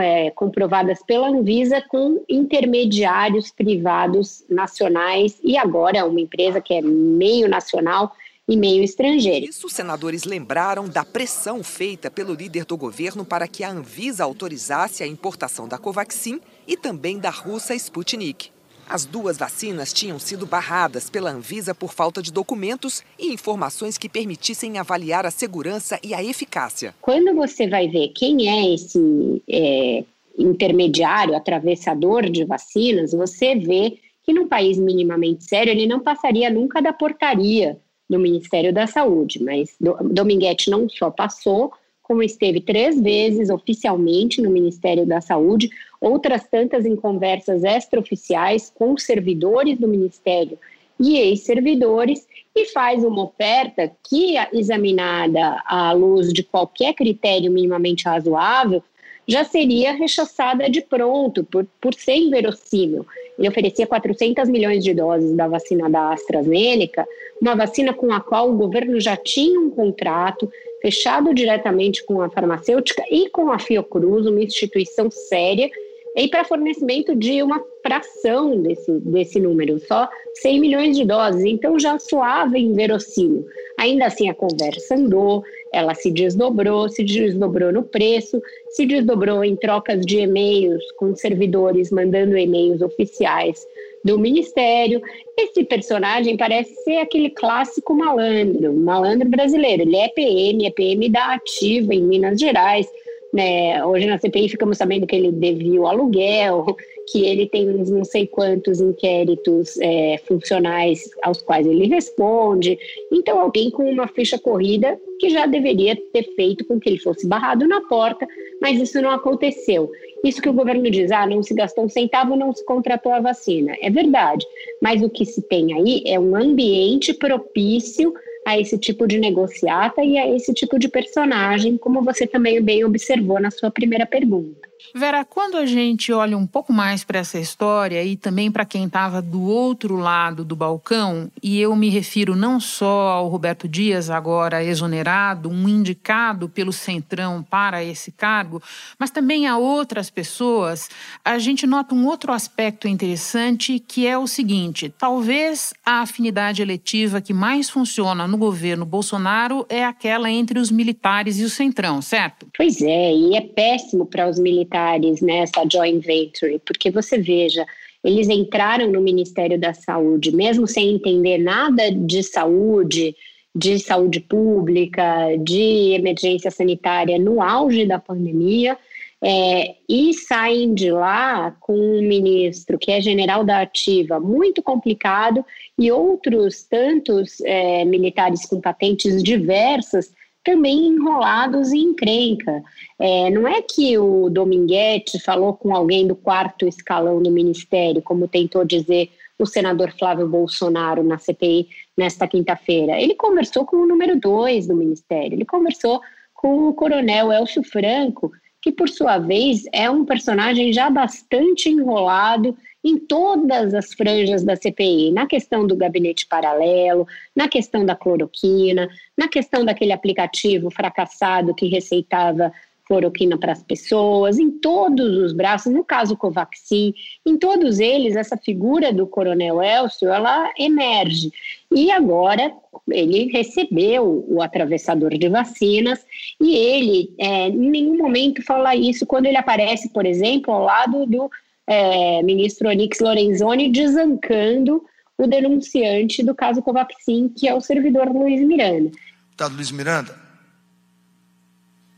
é, 0.00 0.30
comprovadas 0.30 1.02
pela 1.04 1.28
Anvisa, 1.28 1.82
com 1.88 2.22
intermediários 2.28 3.50
privados 3.50 4.44
nacionais. 4.48 5.38
E 5.42 5.56
agora 5.56 6.06
uma 6.06 6.20
empresa 6.20 6.60
que 6.60 6.74
é 6.74 6.80
meio 6.80 7.48
nacional 7.48 8.12
e 8.48 8.56
meio 8.56 8.82
estrangeiro. 8.82 9.46
Isso, 9.46 9.66
os 9.66 9.72
senadores 9.72 10.24
lembraram 10.24 10.88
da 10.88 11.04
pressão 11.04 11.62
feita 11.62 12.10
pelo 12.10 12.34
líder 12.34 12.64
do 12.64 12.76
governo 12.76 13.24
para 13.24 13.48
que 13.48 13.64
a 13.64 13.70
Anvisa 13.70 14.24
autorizasse 14.24 15.02
a 15.02 15.06
importação 15.06 15.66
da 15.66 15.78
Covaxin 15.78 16.40
e 16.66 16.76
também 16.76 17.18
da 17.18 17.30
russa 17.30 17.74
Sputnik. 17.74 18.50
As 18.86 19.06
duas 19.06 19.38
vacinas 19.38 19.94
tinham 19.94 20.18
sido 20.18 20.44
barradas 20.44 21.08
pela 21.08 21.30
Anvisa 21.30 21.74
por 21.74 21.94
falta 21.94 22.20
de 22.20 22.30
documentos 22.30 23.02
e 23.18 23.32
informações 23.32 23.96
que 23.96 24.10
permitissem 24.10 24.76
avaliar 24.76 25.24
a 25.24 25.30
segurança 25.30 25.98
e 26.02 26.12
a 26.12 26.22
eficácia. 26.22 26.94
Quando 27.00 27.34
você 27.34 27.66
vai 27.66 27.88
ver 27.88 28.08
quem 28.08 28.46
é 28.46 28.74
esse 28.74 29.42
é, 29.48 30.04
intermediário, 30.38 31.34
atravessador 31.34 32.28
de 32.28 32.44
vacinas, 32.44 33.12
você 33.12 33.54
vê 33.54 33.96
que 34.22 34.34
num 34.34 34.48
país 34.48 34.76
minimamente 34.76 35.44
sério 35.44 35.70
ele 35.70 35.86
não 35.86 36.00
passaria 36.00 36.50
nunca 36.50 36.82
da 36.82 36.92
portaria 36.92 37.78
no 38.14 38.20
Ministério 38.20 38.72
da 38.72 38.86
Saúde, 38.86 39.42
mas 39.42 39.76
Dominguete 39.80 40.70
não 40.70 40.88
só 40.88 41.10
passou, 41.10 41.72
como 42.02 42.22
esteve 42.22 42.60
três 42.60 43.00
vezes 43.00 43.50
oficialmente 43.50 44.40
no 44.40 44.50
Ministério 44.50 45.04
da 45.06 45.20
Saúde, 45.20 45.70
outras 46.00 46.46
tantas 46.46 46.86
em 46.86 46.94
conversas 46.94 47.64
extraoficiais 47.64 48.70
com 48.74 48.96
servidores 48.96 49.78
do 49.78 49.88
Ministério 49.88 50.58
e 51.00 51.18
ex-servidores, 51.18 52.26
e 52.54 52.66
faz 52.66 53.02
uma 53.02 53.24
oferta 53.24 53.90
que, 54.08 54.36
examinada 54.52 55.60
à 55.66 55.92
luz 55.92 56.32
de 56.32 56.44
qualquer 56.44 56.94
critério 56.94 57.50
minimamente 57.50 58.04
razoável, 58.04 58.80
já 59.26 59.42
seria 59.42 59.92
rechaçada 59.92 60.70
de 60.70 60.80
pronto, 60.82 61.42
por, 61.42 61.66
por 61.80 61.94
ser 61.94 62.16
inverossímil. 62.16 63.04
Ele 63.38 63.48
oferecia 63.48 63.86
400 63.86 64.48
milhões 64.48 64.82
de 64.84 64.94
doses 64.94 65.34
da 65.34 65.48
vacina 65.48 65.90
da 65.90 66.12
AstraZeneca, 66.12 67.06
uma 67.40 67.54
vacina 67.54 67.92
com 67.92 68.12
a 68.12 68.20
qual 68.20 68.50
o 68.50 68.56
governo 68.56 69.00
já 69.00 69.16
tinha 69.16 69.58
um 69.58 69.70
contrato 69.70 70.50
fechado 70.80 71.34
diretamente 71.34 72.04
com 72.04 72.20
a 72.20 72.30
farmacêutica 72.30 73.02
e 73.10 73.28
com 73.30 73.50
a 73.50 73.58
Fiocruz, 73.58 74.26
uma 74.26 74.42
instituição 74.42 75.10
séria, 75.10 75.70
e 76.16 76.28
para 76.28 76.44
fornecimento 76.44 77.16
de 77.16 77.42
uma 77.42 77.60
fração 77.82 78.60
desse, 78.62 78.92
desse 79.00 79.40
número, 79.40 79.80
só 79.80 80.08
100 80.34 80.60
milhões 80.60 80.96
de 80.96 81.04
doses. 81.04 81.44
Então 81.44 81.78
já 81.78 81.98
soava 81.98 82.56
inverossímil. 82.56 83.44
Ainda 83.76 84.06
assim, 84.06 84.30
a 84.30 84.34
conversa 84.34 84.94
andou, 84.94 85.42
ela 85.74 85.94
se 85.94 86.10
desdobrou, 86.10 86.88
se 86.88 87.02
desdobrou 87.02 87.72
no 87.72 87.82
preço, 87.82 88.40
se 88.70 88.86
desdobrou 88.86 89.44
em 89.44 89.56
trocas 89.56 90.06
de 90.06 90.20
e-mails 90.20 90.82
com 90.92 91.14
servidores 91.14 91.90
mandando 91.90 92.36
e-mails 92.36 92.80
oficiais 92.80 93.66
do 94.04 94.18
ministério. 94.18 95.02
Esse 95.36 95.64
personagem 95.64 96.36
parece 96.36 96.74
ser 96.84 96.98
aquele 96.98 97.30
clássico 97.30 97.94
malandro, 97.94 98.72
malandro 98.72 99.28
brasileiro. 99.28 99.82
Ele 99.82 99.96
é 99.96 100.08
PM, 100.08 100.66
é 100.66 100.70
PM 100.70 101.08
da 101.08 101.34
Ativa 101.34 101.94
em 101.94 102.02
Minas 102.02 102.38
Gerais 102.38 102.88
né? 103.34 103.84
Hoje 103.84 104.06
na 104.06 104.16
CPI 104.16 104.48
ficamos 104.48 104.78
sabendo 104.78 105.08
que 105.08 105.16
ele 105.16 105.32
devia 105.32 105.80
o 105.80 105.88
aluguel, 105.88 106.76
que 107.08 107.24
ele 107.26 107.46
tem 107.46 107.68
uns 107.68 107.90
não 107.90 108.04
sei 108.04 108.26
quantos 108.26 108.80
inquéritos 108.80 109.76
é, 109.80 110.18
funcionais 110.26 111.10
aos 111.22 111.42
quais 111.42 111.66
ele 111.66 111.86
responde. 111.86 112.78
Então, 113.12 113.38
alguém 113.38 113.70
com 113.70 113.88
uma 113.90 114.08
ficha 114.08 114.38
corrida 114.38 114.98
que 115.18 115.30
já 115.30 115.46
deveria 115.46 115.96
ter 116.12 116.24
feito 116.34 116.64
com 116.64 116.80
que 116.80 116.88
ele 116.88 116.98
fosse 116.98 117.26
barrado 117.26 117.66
na 117.66 117.80
porta, 117.82 118.26
mas 118.60 118.80
isso 118.80 119.00
não 119.00 119.10
aconteceu. 119.10 119.90
Isso 120.24 120.40
que 120.40 120.48
o 120.48 120.54
governo 120.54 120.90
diz, 120.90 121.10
ah, 121.12 121.26
não 121.26 121.42
se 121.42 121.54
gastou 121.54 121.84
um 121.84 121.88
centavo, 121.88 122.36
não 122.36 122.52
se 122.52 122.64
contratou 122.64 123.12
a 123.12 123.20
vacina. 123.20 123.74
É 123.80 123.90
verdade, 123.90 124.46
mas 124.82 125.02
o 125.02 125.10
que 125.10 125.24
se 125.24 125.42
tem 125.42 125.74
aí 125.74 126.02
é 126.06 126.18
um 126.18 126.34
ambiente 126.34 127.12
propício 127.12 128.12
a 128.46 128.58
esse 128.58 128.76
tipo 128.78 129.06
de 129.06 129.18
negociata 129.18 130.02
e 130.02 130.18
a 130.18 130.28
esse 130.28 130.52
tipo 130.52 130.78
de 130.78 130.88
personagem, 130.88 131.78
como 131.78 132.02
você 132.02 132.26
também 132.26 132.60
bem 132.60 132.84
observou 132.84 133.40
na 133.40 133.50
sua 133.50 133.70
primeira 133.70 134.04
pergunta. 134.04 134.73
Vera, 134.92 135.24
quando 135.24 135.56
a 135.56 135.66
gente 135.66 136.12
olha 136.12 136.36
um 136.36 136.46
pouco 136.46 136.72
mais 136.72 137.02
para 137.02 137.18
essa 137.18 137.38
história 137.38 138.02
e 138.04 138.16
também 138.16 138.50
para 138.50 138.64
quem 138.64 138.84
estava 138.84 139.22
do 139.22 139.42
outro 139.42 139.96
lado 139.96 140.44
do 140.44 140.54
balcão, 140.54 141.30
e 141.42 141.60
eu 141.60 141.74
me 141.74 141.88
refiro 141.88 142.36
não 142.36 142.60
só 142.60 143.08
ao 143.08 143.28
Roberto 143.28 143.66
Dias, 143.66 144.10
agora 144.10 144.62
exonerado, 144.62 145.48
um 145.48 145.68
indicado 145.68 146.48
pelo 146.48 146.72
Centrão 146.72 147.42
para 147.42 147.82
esse 147.82 148.12
cargo, 148.12 148.62
mas 148.98 149.10
também 149.10 149.46
a 149.46 149.56
outras 149.56 150.10
pessoas, 150.10 150.88
a 151.24 151.38
gente 151.38 151.66
nota 151.66 151.94
um 151.94 152.06
outro 152.06 152.32
aspecto 152.32 152.86
interessante 152.86 153.78
que 153.78 154.06
é 154.06 154.16
o 154.16 154.26
seguinte: 154.26 154.92
talvez 154.96 155.72
a 155.84 156.02
afinidade 156.02 156.62
eletiva 156.62 157.20
que 157.20 157.32
mais 157.32 157.68
funciona 157.68 158.28
no 158.28 158.36
governo 158.36 158.84
Bolsonaro 158.84 159.66
é 159.68 159.84
aquela 159.84 160.30
entre 160.30 160.58
os 160.58 160.70
militares 160.70 161.38
e 161.38 161.44
o 161.44 161.50
Centrão, 161.50 162.00
certo? 162.00 162.46
Pois 162.56 162.80
é, 162.80 163.12
e 163.12 163.36
é 163.36 163.40
péssimo 163.40 164.06
para 164.06 164.28
os 164.28 164.38
militares 164.38 164.73
militares 164.74 165.20
nessa 165.20 165.64
joint 165.70 166.04
venture, 166.04 166.60
porque 166.64 166.90
você 166.90 167.16
veja, 167.16 167.64
eles 168.02 168.28
entraram 168.28 168.90
no 168.90 169.00
Ministério 169.00 169.58
da 169.58 169.72
Saúde, 169.72 170.34
mesmo 170.34 170.66
sem 170.66 170.94
entender 170.94 171.38
nada 171.38 171.90
de 171.90 172.22
saúde, 172.22 173.14
de 173.54 173.78
saúde 173.78 174.20
pública, 174.20 175.36
de 175.38 175.92
emergência 175.94 176.50
sanitária 176.50 177.18
no 177.18 177.40
auge 177.40 177.86
da 177.86 177.98
pandemia, 177.98 178.76
é, 179.22 179.76
e 179.88 180.12
saem 180.12 180.74
de 180.74 180.90
lá 180.90 181.52
com 181.60 181.72
um 181.72 182.02
ministro 182.02 182.76
que 182.78 182.90
é 182.90 183.00
general 183.00 183.42
da 183.42 183.60
ativa, 183.62 184.20
muito 184.20 184.62
complicado, 184.62 185.42
e 185.78 185.90
outros 185.90 186.64
tantos 186.64 187.40
é, 187.40 187.86
militares 187.86 188.44
com 188.44 188.60
patentes 188.60 189.22
diversas 189.22 190.12
também 190.44 190.88
enrolados 190.88 191.72
em 191.72 191.84
encrenca. 191.84 192.62
É, 192.98 193.30
não 193.30 193.48
é 193.48 193.62
que 193.62 193.96
o 193.98 194.28
Dominguete 194.28 195.18
falou 195.18 195.54
com 195.54 195.74
alguém 195.74 196.06
do 196.06 196.14
quarto 196.14 196.68
escalão 196.68 197.22
do 197.22 197.30
ministério, 197.30 198.02
como 198.02 198.28
tentou 198.28 198.64
dizer 198.64 199.10
o 199.38 199.46
senador 199.46 199.92
Flávio 199.98 200.28
Bolsonaro 200.28 201.02
na 201.02 201.18
CPI 201.18 201.68
nesta 201.96 202.28
quinta-feira? 202.28 203.00
Ele 203.00 203.14
conversou 203.14 203.64
com 203.64 203.76
o 203.76 203.86
número 203.86 204.20
dois 204.20 204.66
do 204.66 204.76
Ministério, 204.76 205.34
ele 205.34 205.44
conversou 205.44 206.00
com 206.34 206.68
o 206.68 206.74
coronel 206.74 207.32
Elcio 207.32 207.64
Franco, 207.64 208.30
que 208.60 208.70
por 208.70 208.88
sua 208.88 209.18
vez 209.18 209.64
é 209.72 209.90
um 209.90 210.04
personagem 210.04 210.72
já 210.72 210.88
bastante 210.90 211.68
enrolado 211.68 212.56
em 212.84 212.98
todas 212.98 213.72
as 213.72 213.94
franjas 213.94 214.44
da 214.44 214.54
CPI, 214.54 215.10
na 215.10 215.26
questão 215.26 215.66
do 215.66 215.74
gabinete 215.74 216.26
paralelo, 216.26 217.06
na 217.34 217.48
questão 217.48 217.84
da 217.84 217.96
cloroquina, 217.96 218.88
na 219.16 219.26
questão 219.26 219.64
daquele 219.64 219.92
aplicativo 219.92 220.70
fracassado 220.70 221.54
que 221.54 221.66
receitava 221.66 222.52
cloroquina 222.86 223.38
para 223.38 223.52
as 223.52 223.62
pessoas, 223.62 224.38
em 224.38 224.50
todos 224.50 225.16
os 225.16 225.32
braços, 225.32 225.72
no 225.72 225.82
caso 225.82 226.16
Covaxin, 226.16 226.92
em 227.24 227.36
todos 227.36 227.80
eles, 227.80 228.14
essa 228.14 228.36
figura 228.36 228.92
do 228.92 229.06
coronel 229.06 229.62
Elcio, 229.62 230.10
ela 230.10 230.52
emerge. 230.58 231.32
E 231.74 231.90
agora 231.90 232.52
ele 232.90 233.32
recebeu 233.32 234.24
o 234.28 234.42
atravessador 234.42 235.16
de 235.16 235.28
vacinas 235.28 236.04
e 236.40 236.54
ele, 236.54 237.14
é, 237.18 237.48
em 237.48 237.70
nenhum 237.70 237.96
momento, 237.96 238.44
fala 238.44 238.76
isso 238.76 239.06
quando 239.06 239.26
ele 239.26 239.38
aparece, 239.38 239.88
por 239.90 240.04
exemplo, 240.04 240.52
ao 240.52 240.62
lado 240.62 241.06
do 241.06 241.30
é, 241.66 242.22
ministro 242.22 242.68
Onix 242.68 243.00
Lorenzoni 243.00 243.70
desancando 243.70 244.84
o 245.16 245.26
denunciante 245.26 246.22
do 246.22 246.34
caso 246.34 246.62
Covaxin, 246.62 247.28
que 247.28 247.48
é 247.48 247.54
o 247.54 247.60
servidor 247.60 248.08
Luiz 248.08 248.40
Miranda. 248.40 248.90
Deputado 249.26 249.54
Luiz 249.54 249.70
Miranda, 249.70 250.18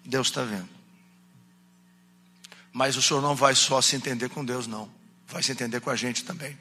Deus 0.04 0.28
está 0.28 0.42
vendo. 0.42 0.68
Mas 2.72 2.96
o 2.96 3.02
senhor 3.02 3.22
não 3.22 3.34
vai 3.34 3.54
só 3.54 3.80
se 3.80 3.96
entender 3.96 4.28
com 4.28 4.44
Deus, 4.44 4.66
não. 4.66 4.88
Vai 5.26 5.42
se 5.42 5.50
entender 5.50 5.80
com 5.80 5.90
a 5.90 5.96
gente 5.96 6.24
também. 6.24 6.56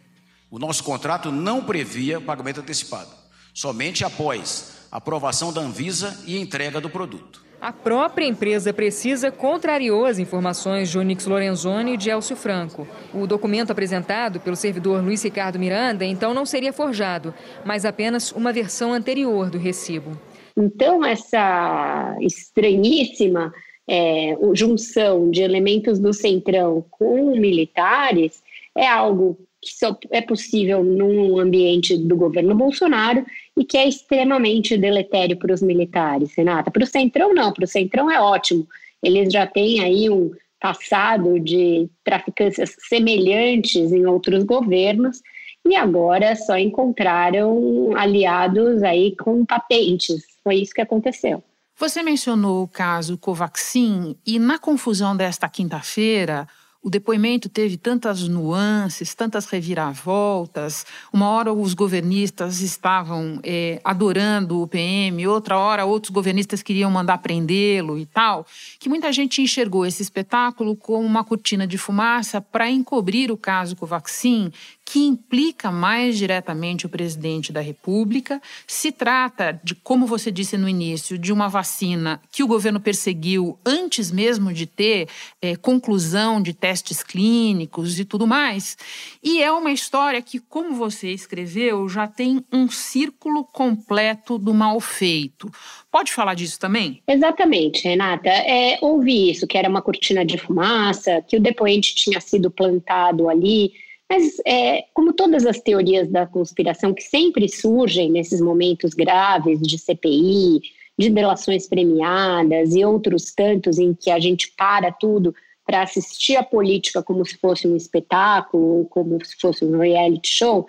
O 0.50 0.58
nosso 0.58 0.84
contrato 0.84 1.32
não 1.32 1.64
previa 1.64 2.22
pagamento 2.22 2.62
antecipado, 2.62 3.12
somente 3.54 4.06
após 4.06 4.88
aprovação 4.92 5.52
da 5.52 5.60
Anvisa 5.60 6.24
e 6.26 6.40
entrega 6.40 6.80
do 6.80 6.90
produto. 6.90 7.45
A 7.62 7.72
própria 7.72 8.26
empresa 8.26 8.74
Precisa 8.74 9.32
contrariou 9.32 10.06
as 10.06 10.20
informações 10.20 10.90
de 10.90 11.00
Onix 11.00 11.26
Lorenzoni 11.26 11.94
e 11.94 11.98
de 11.98 12.10
Elcio 12.10 12.36
Franco. 12.36 12.88
O 13.14 13.26
documento 13.26 13.72
apresentado 13.72 14.40
pelo 14.40 14.56
servidor 14.56 15.04
Luiz 15.04 15.24
Ricardo 15.24 15.58
Miranda 15.58 16.06
então 16.06 16.34
não 16.34 16.46
seria 16.46 16.74
forjado, 16.74 17.34
mas 17.64 17.86
apenas 17.86 18.32
uma 18.32 18.52
versão 18.52 18.94
anterior 18.94 19.50
do 19.50 19.58
recibo. 19.58 20.12
Então, 20.58 21.04
essa 21.04 22.16
estranhíssima 22.22 23.52
é, 23.88 24.36
junção 24.54 25.30
de 25.30 25.42
elementos 25.42 26.00
do 26.00 26.14
Centrão 26.14 26.86
com 26.90 27.38
militares 27.38 28.44
é 28.76 28.88
algo 28.88 29.38
que 29.66 29.74
só 29.74 29.98
é 30.12 30.22
possível 30.22 30.84
num 30.84 31.40
ambiente 31.40 31.98
do 31.98 32.16
governo 32.16 32.54
Bolsonaro 32.54 33.26
e 33.58 33.66
que 33.66 33.78
é 33.78 33.88
extremamente 33.88 34.78
deletério 34.78 35.38
para 35.38 35.54
os 35.54 35.62
militares, 35.62 36.36
Renata. 36.36 36.70
Para 36.70 36.84
o 36.84 36.88
Centrão, 36.88 37.34
não, 37.34 37.52
para 37.52 37.66
o 37.66 37.68
Centrão 37.68 38.12
é 38.12 38.22
ótimo. 38.22 38.68
Eles 39.02 39.34
já 39.34 39.48
têm 39.48 39.82
aí 39.82 40.08
um 40.08 40.32
passado 40.60 41.40
de 41.40 41.90
traficâncias 42.04 42.76
semelhantes 42.88 43.92
em 43.92 44.06
outros 44.06 44.44
governos 44.44 45.22
e 45.68 45.76
agora 45.76 46.36
só 46.36 46.58
encontraram 46.58 47.96
aliados 47.98 48.84
aí 48.84 49.16
com 49.16 49.44
patentes. 49.44 50.24
Foi 50.44 50.58
isso 50.58 50.74
que 50.74 50.82
aconteceu. 50.82 51.44
Você 51.78 52.04
mencionou 52.04 52.64
o 52.64 52.68
caso 52.68 53.18
Covaxin 53.18 54.16
e 54.26 54.40
na 54.40 54.60
confusão 54.60 55.18
desta 55.18 55.50
quinta-feira, 55.50 56.48
o 56.86 56.90
depoimento 56.92 57.50
teve 57.50 57.78
tantas 57.78 58.28
nuances, 58.28 59.16
tantas 59.16 59.48
reviravoltas. 59.48 60.86
Uma 61.12 61.28
hora 61.30 61.52
os 61.52 61.74
governistas 61.74 62.62
estavam 62.62 63.40
é, 63.42 63.82
adorando 63.84 64.62
o 64.62 64.68
PM, 64.68 65.26
outra 65.26 65.58
hora 65.58 65.84
outros 65.84 66.12
governistas 66.12 66.62
queriam 66.62 66.92
mandar 66.92 67.18
prendê-lo 67.18 67.98
e 67.98 68.06
tal, 68.06 68.46
que 68.78 68.88
muita 68.88 69.12
gente 69.12 69.42
enxergou 69.42 69.84
esse 69.84 70.04
espetáculo 70.04 70.76
como 70.76 71.04
uma 71.04 71.24
cortina 71.24 71.66
de 71.66 71.76
fumaça 71.76 72.40
para 72.40 72.70
encobrir 72.70 73.32
o 73.32 73.38
caso 73.38 73.76
Covaxin, 73.76 74.52
que 74.86 75.00
implica 75.00 75.72
mais 75.72 76.16
diretamente 76.16 76.86
o 76.86 76.90
presidente 76.90 77.52
da 77.52 77.60
República. 77.60 78.40
Se 78.68 78.92
trata 78.92 79.60
de, 79.64 79.74
como 79.74 80.06
você 80.06 80.32
disse 80.32 80.58
no 80.58 80.70
início, 80.70 81.18
de 81.18 81.34
uma 81.34 81.50
vacina 81.50 82.22
que 82.32 82.44
o 82.44 82.48
governo 82.48 82.80
perseguiu 82.80 83.58
antes 83.66 84.12
mesmo 84.12 84.54
de 84.54 84.68
ter 84.68 85.10
é, 85.42 85.56
conclusão 85.56 86.40
de 86.40 86.54
testes 86.54 87.02
clínicos 87.02 88.00
e 88.00 88.06
tudo 88.06 88.28
mais. 88.28 88.78
E 89.24 89.42
é 89.42 89.52
uma 89.52 89.72
história 89.72 90.22
que, 90.22 90.40
como 90.40 90.76
você 90.76 91.10
escreveu, 91.10 91.90
já 91.90 92.08
tem 92.08 92.46
um 92.54 92.70
círculo 92.70 93.44
completo 93.44 94.38
do 94.38 94.54
mal 94.54 94.80
feito. 94.80 95.52
Pode 95.92 96.14
falar 96.14 96.36
disso 96.36 96.60
também? 96.60 97.02
Exatamente, 97.08 97.88
Renata. 97.88 98.30
É, 98.30 98.78
houve 98.82 99.32
isso, 99.32 99.48
que 99.48 99.58
era 99.58 99.68
uma 99.68 99.82
cortina 99.82 100.24
de 100.24 100.38
fumaça, 100.38 101.24
que 101.28 101.38
o 101.38 101.42
depoente 101.42 101.96
tinha 101.96 102.22
sido 102.22 102.52
plantado 102.52 103.28
ali 103.28 103.72
mas, 104.10 104.38
é, 104.46 104.86
como 104.94 105.14
todas 105.14 105.46
as 105.46 105.60
teorias 105.60 106.08
da 106.08 106.26
conspiração 106.26 106.94
que 106.94 107.02
sempre 107.02 107.50
surgem 107.50 108.12
nesses 108.12 108.40
momentos 108.40 108.94
graves 108.94 109.60
de 109.60 109.78
CPI, 109.78 110.62
de 110.98 111.10
delações 111.10 111.68
premiadas 111.68 112.76
e 112.76 112.86
outros 112.86 113.34
tantos 113.34 113.78
em 113.78 113.94
que 113.94 114.10
a 114.10 114.20
gente 114.20 114.52
para 114.56 114.92
tudo 114.92 115.34
para 115.66 115.82
assistir 115.82 116.36
a 116.36 116.44
política 116.44 117.02
como 117.02 117.26
se 117.26 117.38
fosse 117.38 117.68
um 117.68 117.76
espetáculo, 117.76 118.86
como 118.86 119.24
se 119.26 119.36
fosse 119.40 119.66
um 119.66 119.80
reality 119.80 120.30
show, 120.30 120.68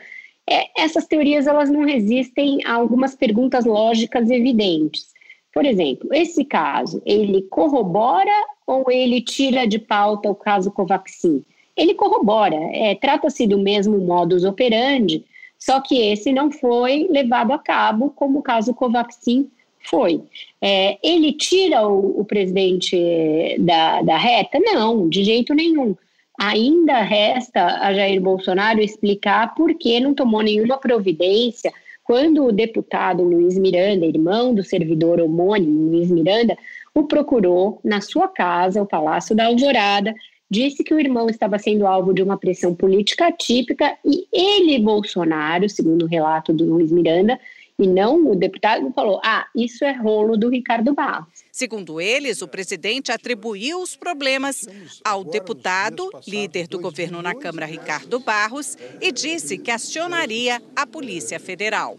é, 0.49 0.69
essas 0.81 1.07
teorias 1.07 1.47
elas 1.47 1.69
não 1.69 1.85
resistem 1.85 2.65
a 2.65 2.73
algumas 2.73 3.15
perguntas 3.15 3.65
lógicas 3.67 4.31
evidentes. 4.31 5.15
Por 5.53 5.65
exemplo, 5.65 6.09
esse 6.13 6.45
caso, 6.45 7.03
ele 7.05 7.43
corrobora 7.43 8.33
ou 8.67 8.91
ele 8.91 9.21
tira 9.21 9.67
de 9.67 9.79
pauta 9.79 10.31
o 10.31 10.35
caso 10.35 10.71
Covaxin? 10.71 11.45
Ele 11.77 11.95
corrobora. 11.95 12.57
É, 12.73 12.95
Trata-se 12.95 13.47
do 13.47 13.59
mesmo 13.59 13.99
modus 13.99 14.45
operandi, 14.45 15.25
só 15.59 15.81
que 15.81 15.99
esse 15.99 16.33
não 16.33 16.51
foi 16.51 17.07
levado 17.11 17.53
a 17.53 17.59
cabo 17.59 18.11
como 18.11 18.39
o 18.39 18.43
caso 18.43 18.75
Covaxin 18.75 19.49
foi. 19.81 20.23
É, 20.61 20.99
ele 21.03 21.33
tira 21.33 21.87
o, 21.87 22.21
o 22.21 22.25
presidente 22.25 23.57
da, 23.59 24.03
da 24.03 24.17
reta? 24.17 24.59
Não, 24.61 25.09
de 25.09 25.25
jeito 25.25 25.55
nenhum. 25.55 25.95
Ainda 26.39 27.01
resta 27.01 27.65
a 27.81 27.95
Jair 27.95 28.21
Bolsonaro 28.21 28.81
explicar 28.81 29.55
por 29.55 29.75
que 29.75 29.99
não 30.01 30.15
tomou 30.15 30.43
nenhuma 30.43 30.77
providência 30.77 31.73
quando 32.05 32.45
o 32.45 32.53
deputado 32.53 33.25
Luiz 33.25 33.59
Miranda, 33.59 34.07
irmão 34.07 34.55
do 34.55 34.63
servidor 34.63 35.21
homônimo 35.21 35.91
Luiz 35.91 36.11
Miranda, 36.11 36.57
o 36.95 37.03
procurou 37.03 37.81
na 37.83 38.01
sua 38.01 38.29
casa, 38.29 38.81
o 38.81 38.87
Palácio 38.87 39.35
da 39.35 39.47
Alvorada, 39.47 40.15
disse 40.51 40.85
que 40.85 40.95
o 40.95 41.01
irmão 41.01 41.29
estava 41.29 41.59
sendo 41.59 41.87
alvo 41.87 42.13
de 42.13 42.23
uma 42.23 42.39
pressão 42.39 42.75
política 42.75 43.33
típica 43.33 43.97
e 44.05 44.27
ele, 44.33 44.79
Bolsonaro, 44.79 45.69
segundo 45.69 46.05
o 46.05 46.09
relato 46.09 46.53
do 46.53 46.65
Luiz 46.65 46.91
Miranda, 46.91 47.39
e 47.79 47.87
não 47.87 48.31
o 48.31 48.35
deputado, 48.35 48.91
falou: 48.93 49.21
ah, 49.23 49.47
isso 49.55 49.85
é 49.85 49.93
rolo 49.93 50.37
do 50.37 50.49
Ricardo 50.49 50.95
Barros. 50.95 51.29
Segundo 51.53 52.01
eles, 52.01 52.41
o 52.41 52.49
presidente 52.49 53.13
atribuiu 53.13 53.81
os 53.81 53.95
problemas 53.95 54.67
ao 55.05 55.25
deputado, 55.25 56.11
líder 56.27 56.69
do 56.69 56.79
governo 56.79 57.21
na 57.21 57.35
Câmara, 57.35 57.67
Ricardo 57.67 58.19
Barros, 58.19 58.77
e 59.01 59.13
disse 59.13 59.59
que 59.59 59.71
acionaria 59.71 60.63
a 60.75 60.87
Polícia 60.87 61.39
Federal. 61.39 61.99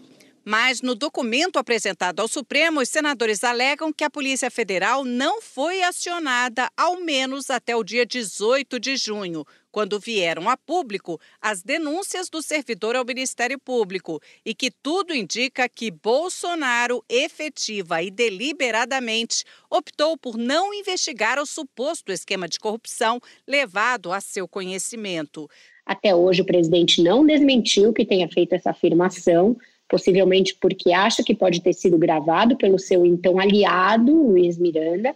Mas 0.50 0.80
no 0.80 0.94
documento 0.94 1.58
apresentado 1.58 2.20
ao 2.20 2.26
Supremo, 2.26 2.80
os 2.80 2.88
senadores 2.88 3.44
alegam 3.44 3.92
que 3.92 4.02
a 4.02 4.08
Polícia 4.08 4.50
Federal 4.50 5.04
não 5.04 5.42
foi 5.42 5.82
acionada 5.82 6.70
ao 6.74 6.98
menos 6.98 7.50
até 7.50 7.76
o 7.76 7.84
dia 7.84 8.06
18 8.06 8.80
de 8.80 8.96
junho, 8.96 9.44
quando 9.70 10.00
vieram 10.00 10.48
a 10.48 10.56
público 10.56 11.20
as 11.38 11.62
denúncias 11.62 12.30
do 12.30 12.40
servidor 12.40 12.96
ao 12.96 13.04
Ministério 13.04 13.58
Público 13.58 14.22
e 14.42 14.54
que 14.54 14.70
tudo 14.70 15.14
indica 15.14 15.68
que 15.68 15.90
Bolsonaro, 15.90 17.04
efetiva 17.10 18.02
e 18.02 18.10
deliberadamente, 18.10 19.44
optou 19.68 20.16
por 20.16 20.38
não 20.38 20.72
investigar 20.72 21.38
o 21.38 21.44
suposto 21.44 22.10
esquema 22.10 22.48
de 22.48 22.58
corrupção 22.58 23.20
levado 23.46 24.10
a 24.10 24.18
seu 24.18 24.48
conhecimento. 24.48 25.46
Até 25.84 26.14
hoje, 26.14 26.40
o 26.40 26.46
presidente 26.46 27.02
não 27.02 27.26
desmentiu 27.26 27.92
que 27.92 28.06
tenha 28.06 28.30
feito 28.30 28.54
essa 28.54 28.70
afirmação 28.70 29.54
possivelmente 29.88 30.54
porque 30.60 30.92
acha 30.92 31.22
que 31.22 31.34
pode 31.34 31.60
ter 31.60 31.72
sido 31.72 31.96
gravado 31.96 32.56
pelo 32.56 32.78
seu 32.78 33.06
então 33.06 33.38
aliado, 33.38 34.12
Luiz 34.12 34.58
Miranda, 34.58 35.14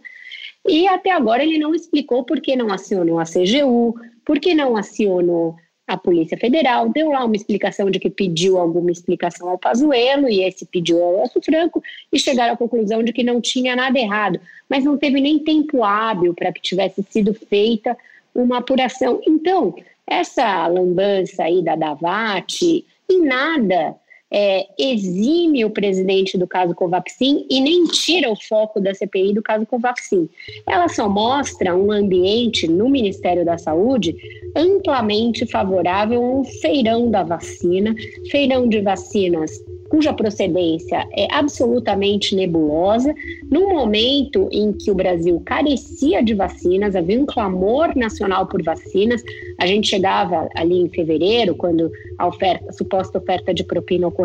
e 0.67 0.87
até 0.87 1.11
agora 1.11 1.43
ele 1.43 1.59
não 1.59 1.75
explicou 1.75 2.25
por 2.25 2.41
que 2.41 2.57
não 2.57 2.73
acionou 2.73 3.19
a 3.19 3.25
CGU, 3.25 3.95
por 4.25 4.39
que 4.39 4.55
não 4.55 4.77
acionou 4.77 5.57
a 5.87 5.97
Polícia 5.97 6.39
Federal, 6.39 6.89
deu 6.89 7.11
lá 7.11 7.25
uma 7.25 7.35
explicação 7.35 7.91
de 7.91 7.99
que 7.99 8.09
pediu 8.09 8.57
alguma 8.57 8.91
explicação 8.91 9.49
ao 9.49 9.59
Pazuello 9.59 10.29
e 10.29 10.43
esse 10.43 10.65
pediu 10.65 11.03
ao 11.03 11.21
Elcio 11.21 11.43
Franco 11.43 11.83
e 12.13 12.19
chegaram 12.19 12.55
à 12.55 12.57
conclusão 12.57 13.03
de 13.03 13.13
que 13.13 13.25
não 13.25 13.41
tinha 13.41 13.75
nada 13.75 13.99
errado, 13.99 14.41
mas 14.69 14.85
não 14.85 14.97
teve 14.97 15.21
nem 15.21 15.39
tempo 15.41 15.83
hábil 15.83 16.35
para 16.35 16.53
que 16.53 16.63
tivesse 16.63 17.05
sido 17.11 17.35
feita 17.35 17.97
uma 18.35 18.59
apuração. 18.59 19.21
Então, 19.27 19.75
essa 20.07 20.67
lambança 20.69 21.45
aí 21.45 21.63
da 21.63 21.75
Davati, 21.75 22.87
em 23.11 23.25
nada 23.25 23.97
é, 24.33 24.67
exime 24.79 25.65
o 25.65 25.71
presidente 25.71 26.39
do 26.39 26.47
caso 26.47 26.75
Covaxin 26.75 27.47
e 27.51 27.61
nem 27.61 27.85
tira 27.85 28.31
o 28.31 28.37
foco 28.37 28.81
da 28.81 28.95
CPI 28.95 29.35
do 29.35 29.43
caso 29.43 29.67
Covaxin. 29.67 30.29
Ela 30.67 30.89
só 30.89 31.09
mostra 31.09 31.77
um 31.77 31.93
ambiente 31.93 32.67
no 32.67 32.89
Ministério 32.89 33.45
da 33.45 33.59
Saúde 33.59 34.17
amplamente 34.57 35.45
favorável 35.47 36.23
a 36.23 36.31
um 36.41 36.45
feirão 36.45 37.11
da 37.11 37.23
vacina, 37.23 37.95
feirão 38.31 38.69
de 38.69 38.81
vacinas 38.81 39.53
cuja 39.93 40.11
procedência 40.15 41.07
é 41.13 41.29
absolutamente 41.31 42.35
nebulosa, 42.35 43.15
num 43.51 43.75
momento 43.75 44.49
em 44.51 44.73
que 44.73 44.91
o 44.91 44.95
Brasil 44.95 45.39
carecia 45.45 46.23
de 46.23 46.33
vacinas, 46.33 46.97
havia 46.97 47.21
um 47.21 47.27
clamor 47.27 47.95
nacional 47.95 48.47
por 48.47 48.63
vacinas. 48.63 49.23
A 49.59 49.67
gente 49.67 49.89
chegava 49.89 50.49
ali 50.55 50.81
em 50.81 50.89
fevereiro, 50.89 51.55
quando 51.55 51.93
a, 52.19 52.27
oferta, 52.27 52.71
a 52.71 52.73
suposta 52.73 53.19
oferta 53.19 53.53
de 53.53 53.65
propina 53.65 54.09
ocorreu, 54.09 54.22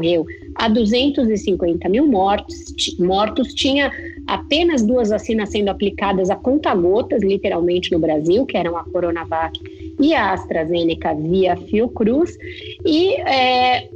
a 0.56 0.68
250 0.68 1.88
mil 1.90 2.08
mortos, 2.08 2.76
mortos. 3.00 3.54
Tinha 3.54 3.92
apenas 4.28 4.84
duas 4.84 5.10
vacinas 5.10 5.50
sendo 5.50 5.70
aplicadas 5.70 6.30
a 6.30 6.36
conta-gotas, 6.36 7.24
literalmente, 7.24 7.92
no 7.92 8.00
Brasil, 8.00 8.46
que 8.46 8.58
eram 8.58 8.78
a 8.78 8.84
Coronavac 8.84 9.60
e 10.00 10.14
a 10.14 10.34
AstraZeneca 10.34 11.14
via 11.16 11.56
Fiocruz. 11.56 12.38
E 12.86 13.14
é, 13.22 13.90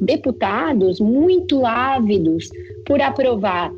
deputados 0.00 1.00
muito 1.00 1.64
ávidos 1.64 2.48
por 2.86 3.00
aprovar 3.00 3.72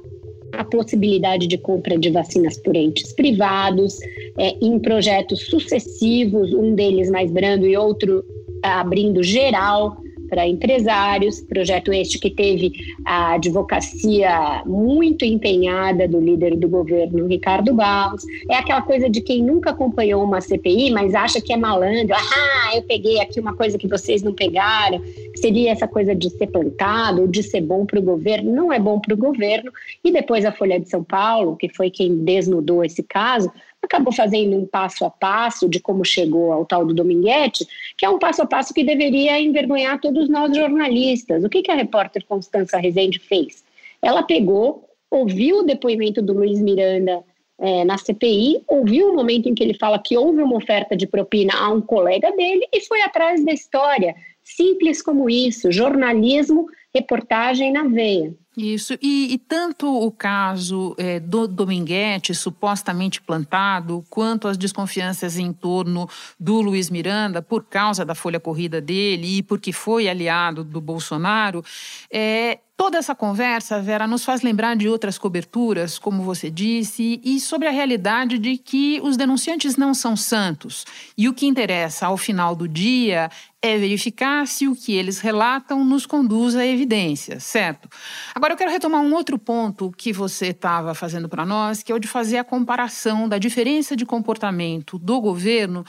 a 0.52 0.64
possibilidade 0.64 1.46
de 1.46 1.58
compra 1.58 1.98
de 1.98 2.10
vacinas 2.10 2.56
por 2.58 2.74
entes 2.74 3.12
privados, 3.12 3.98
é, 4.38 4.56
em 4.62 4.78
projetos 4.78 5.40
sucessivos, 5.46 6.52
um 6.54 6.74
deles 6.74 7.10
mais 7.10 7.30
brando 7.30 7.66
e 7.66 7.76
outro 7.76 8.24
abrindo 8.62 9.22
geral 9.22 9.96
para 10.28 10.46
empresários, 10.46 11.40
projeto 11.40 11.92
este 11.92 12.18
que 12.18 12.30
teve 12.30 12.72
a 13.04 13.34
advocacia 13.34 14.62
muito 14.66 15.24
empenhada 15.24 16.06
do 16.06 16.20
líder 16.20 16.56
do 16.56 16.68
governo, 16.68 17.26
Ricardo 17.26 17.74
Barros. 17.74 18.22
É 18.50 18.56
aquela 18.56 18.82
coisa 18.82 19.08
de 19.08 19.20
quem 19.20 19.42
nunca 19.42 19.70
acompanhou 19.70 20.22
uma 20.22 20.40
CPI, 20.40 20.90
mas 20.90 21.14
acha 21.14 21.40
que 21.40 21.52
é 21.52 21.56
malandro. 21.56 22.14
Ah, 22.14 22.76
eu 22.76 22.82
peguei 22.82 23.20
aqui 23.20 23.40
uma 23.40 23.54
coisa 23.54 23.78
que 23.78 23.88
vocês 23.88 24.22
não 24.22 24.32
pegaram. 24.32 25.02
Seria 25.36 25.70
essa 25.70 25.88
coisa 25.88 26.14
de 26.14 26.30
ser 26.30 26.48
plantado, 26.48 27.26
de 27.26 27.42
ser 27.42 27.60
bom 27.60 27.86
para 27.86 27.98
o 27.98 28.02
governo. 28.02 28.52
Não 28.52 28.72
é 28.72 28.78
bom 28.78 29.00
para 29.00 29.14
o 29.14 29.16
governo. 29.16 29.72
E 30.04 30.12
depois 30.12 30.44
a 30.44 30.52
Folha 30.52 30.78
de 30.78 30.88
São 30.88 31.02
Paulo, 31.02 31.56
que 31.56 31.68
foi 31.68 31.90
quem 31.90 32.24
desnudou 32.24 32.84
esse 32.84 33.02
caso, 33.02 33.50
acabou 33.88 34.12
fazendo 34.12 34.56
um 34.56 34.66
passo 34.66 35.04
a 35.04 35.10
passo 35.10 35.68
de 35.68 35.80
como 35.80 36.04
chegou 36.04 36.52
ao 36.52 36.64
tal 36.64 36.84
do 36.84 36.94
Dominguete, 36.94 37.66
que 37.96 38.04
é 38.04 38.10
um 38.10 38.18
passo 38.18 38.42
a 38.42 38.46
passo 38.46 38.74
que 38.74 38.84
deveria 38.84 39.40
envergonhar 39.40 40.00
todos 40.00 40.28
nós 40.28 40.54
jornalistas. 40.54 41.42
O 41.42 41.48
que, 41.48 41.62
que 41.62 41.70
a 41.70 41.74
repórter 41.74 42.24
Constança 42.26 42.78
Rezende 42.78 43.18
fez? 43.18 43.64
Ela 44.00 44.22
pegou, 44.22 44.88
ouviu 45.10 45.60
o 45.60 45.62
depoimento 45.62 46.22
do 46.22 46.34
Luiz 46.34 46.60
Miranda 46.60 47.24
é, 47.60 47.84
na 47.84 47.98
CPI, 47.98 48.62
ouviu 48.68 49.10
o 49.10 49.16
momento 49.16 49.48
em 49.48 49.54
que 49.54 49.64
ele 49.64 49.74
fala 49.74 49.98
que 49.98 50.16
houve 50.16 50.42
uma 50.42 50.56
oferta 50.56 50.96
de 50.96 51.06
propina 51.06 51.54
a 51.56 51.70
um 51.70 51.80
colega 51.80 52.30
dele 52.32 52.68
e 52.72 52.80
foi 52.82 53.02
atrás 53.02 53.44
da 53.44 53.52
história. 53.52 54.14
Simples 54.44 55.02
como 55.02 55.28
isso, 55.28 55.72
jornalismo, 55.72 56.66
reportagem 56.94 57.72
na 57.72 57.84
veia. 57.84 58.32
Isso, 58.60 58.94
e, 59.00 59.32
e, 59.32 59.38
tanto 59.38 59.86
o 59.86 60.10
caso 60.10 60.92
é, 60.98 61.20
do 61.20 61.46
Dominguete, 61.46 62.34
supostamente 62.34 63.22
plantado, 63.22 64.04
quanto 64.10 64.48
as 64.48 64.58
desconfianças 64.58 65.38
em 65.38 65.52
torno 65.52 66.10
do 66.40 66.60
Luiz 66.60 66.90
Miranda, 66.90 67.40
por 67.40 67.62
causa 67.62 68.04
da 68.04 68.16
folha 68.16 68.40
corrida 68.40 68.80
dele 68.80 69.38
e 69.38 69.42
porque 69.44 69.70
foi 69.70 70.08
aliado 70.08 70.64
do 70.64 70.80
Bolsonaro, 70.80 71.64
é, 72.12 72.58
Toda 72.78 72.96
essa 72.96 73.12
conversa, 73.12 73.82
Vera, 73.82 74.06
nos 74.06 74.24
faz 74.24 74.40
lembrar 74.40 74.76
de 74.76 74.88
outras 74.88 75.18
coberturas, 75.18 75.98
como 75.98 76.22
você 76.22 76.48
disse, 76.48 77.20
e 77.24 77.40
sobre 77.40 77.66
a 77.66 77.72
realidade 77.72 78.38
de 78.38 78.56
que 78.56 79.00
os 79.02 79.16
denunciantes 79.16 79.76
não 79.76 79.92
são 79.92 80.16
santos. 80.16 80.84
E 81.16 81.28
o 81.28 81.34
que 81.34 81.44
interessa 81.44 82.06
ao 82.06 82.16
final 82.16 82.54
do 82.54 82.68
dia 82.68 83.30
é 83.60 83.76
verificar 83.76 84.46
se 84.46 84.68
o 84.68 84.76
que 84.76 84.94
eles 84.94 85.18
relatam 85.18 85.84
nos 85.84 86.06
conduz 86.06 86.54
a 86.54 86.64
evidências, 86.64 87.42
certo? 87.42 87.88
Agora 88.32 88.52
eu 88.52 88.56
quero 88.56 88.70
retomar 88.70 89.00
um 89.00 89.12
outro 89.12 89.40
ponto 89.40 89.90
que 89.90 90.12
você 90.12 90.50
estava 90.50 90.94
fazendo 90.94 91.28
para 91.28 91.44
nós, 91.44 91.82
que 91.82 91.90
é 91.90 91.94
o 91.96 91.98
de 91.98 92.06
fazer 92.06 92.38
a 92.38 92.44
comparação 92.44 93.28
da 93.28 93.38
diferença 93.38 93.96
de 93.96 94.06
comportamento 94.06 95.00
do 95.00 95.20
governo 95.20 95.84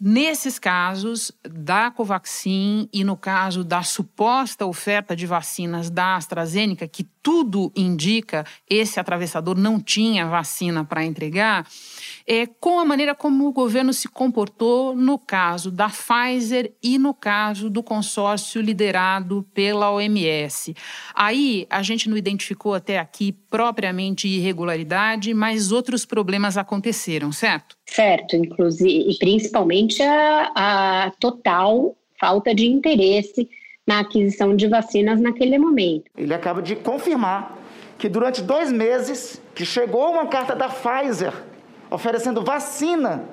Nesses 0.00 0.60
casos 0.60 1.32
da 1.42 1.90
Covaxin 1.90 2.88
e 2.92 3.02
no 3.02 3.16
caso 3.16 3.64
da 3.64 3.82
suposta 3.82 4.64
oferta 4.64 5.16
de 5.16 5.26
vacinas 5.26 5.90
da 5.90 6.14
AstraZeneca, 6.14 6.86
que 6.86 7.02
tudo 7.20 7.72
indica 7.74 8.46
esse 8.70 9.00
atravessador 9.00 9.58
não 9.58 9.80
tinha 9.80 10.24
vacina 10.24 10.84
para 10.84 11.04
entregar, 11.04 11.66
é, 12.24 12.46
com 12.46 12.78
a 12.78 12.84
maneira 12.84 13.12
como 13.12 13.48
o 13.48 13.52
governo 13.52 13.92
se 13.92 14.06
comportou 14.06 14.94
no 14.94 15.18
caso 15.18 15.68
da 15.68 15.88
Pfizer 15.88 16.72
e 16.80 16.96
no 16.96 17.12
caso 17.12 17.68
do 17.68 17.82
consórcio 17.82 18.62
liderado 18.62 19.44
pela 19.52 19.90
OMS. 19.90 20.76
Aí 21.12 21.66
a 21.68 21.82
gente 21.82 22.08
não 22.08 22.16
identificou 22.16 22.72
até 22.72 23.00
aqui 23.00 23.32
propriamente 23.32 24.28
irregularidade, 24.28 25.34
mas 25.34 25.72
outros 25.72 26.06
problemas 26.06 26.56
aconteceram, 26.56 27.32
certo? 27.32 27.77
Certo, 27.90 28.36
inclusive, 28.36 29.10
e 29.10 29.18
principalmente 29.18 30.02
a, 30.02 30.52
a 30.54 31.10
total 31.18 31.96
falta 32.20 32.54
de 32.54 32.66
interesse 32.66 33.48
na 33.86 34.00
aquisição 34.00 34.54
de 34.54 34.68
vacinas 34.68 35.20
naquele 35.20 35.58
momento. 35.58 36.10
Ele 36.16 36.34
acaba 36.34 36.60
de 36.60 36.76
confirmar 36.76 37.56
que 37.96 38.08
durante 38.08 38.42
dois 38.42 38.70
meses 38.70 39.40
que 39.54 39.64
chegou 39.64 40.12
uma 40.12 40.26
carta 40.26 40.54
da 40.54 40.68
Pfizer 40.68 41.32
oferecendo 41.90 42.42
vacina 42.42 43.24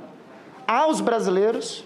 aos 0.66 1.02
brasileiros, 1.02 1.84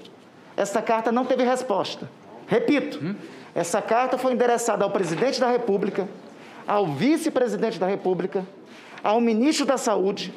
essa 0.55 0.81
carta 0.81 1.11
não 1.11 1.25
teve 1.25 1.43
resposta. 1.43 2.09
Repito, 2.45 2.99
hum? 3.03 3.15
essa 3.55 3.81
carta 3.81 4.17
foi 4.17 4.33
endereçada 4.33 4.85
ao 4.85 4.91
presidente 4.91 5.39
da 5.39 5.49
República, 5.49 6.07
ao 6.67 6.85
vice-presidente 6.85 7.79
da 7.79 7.87
República, 7.87 8.45
ao 9.03 9.19
ministro 9.19 9.65
da 9.65 9.77
Saúde, 9.77 10.31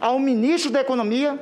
ao 0.00 0.18
ministro 0.18 0.70
da 0.70 0.80
Economia 0.80 1.38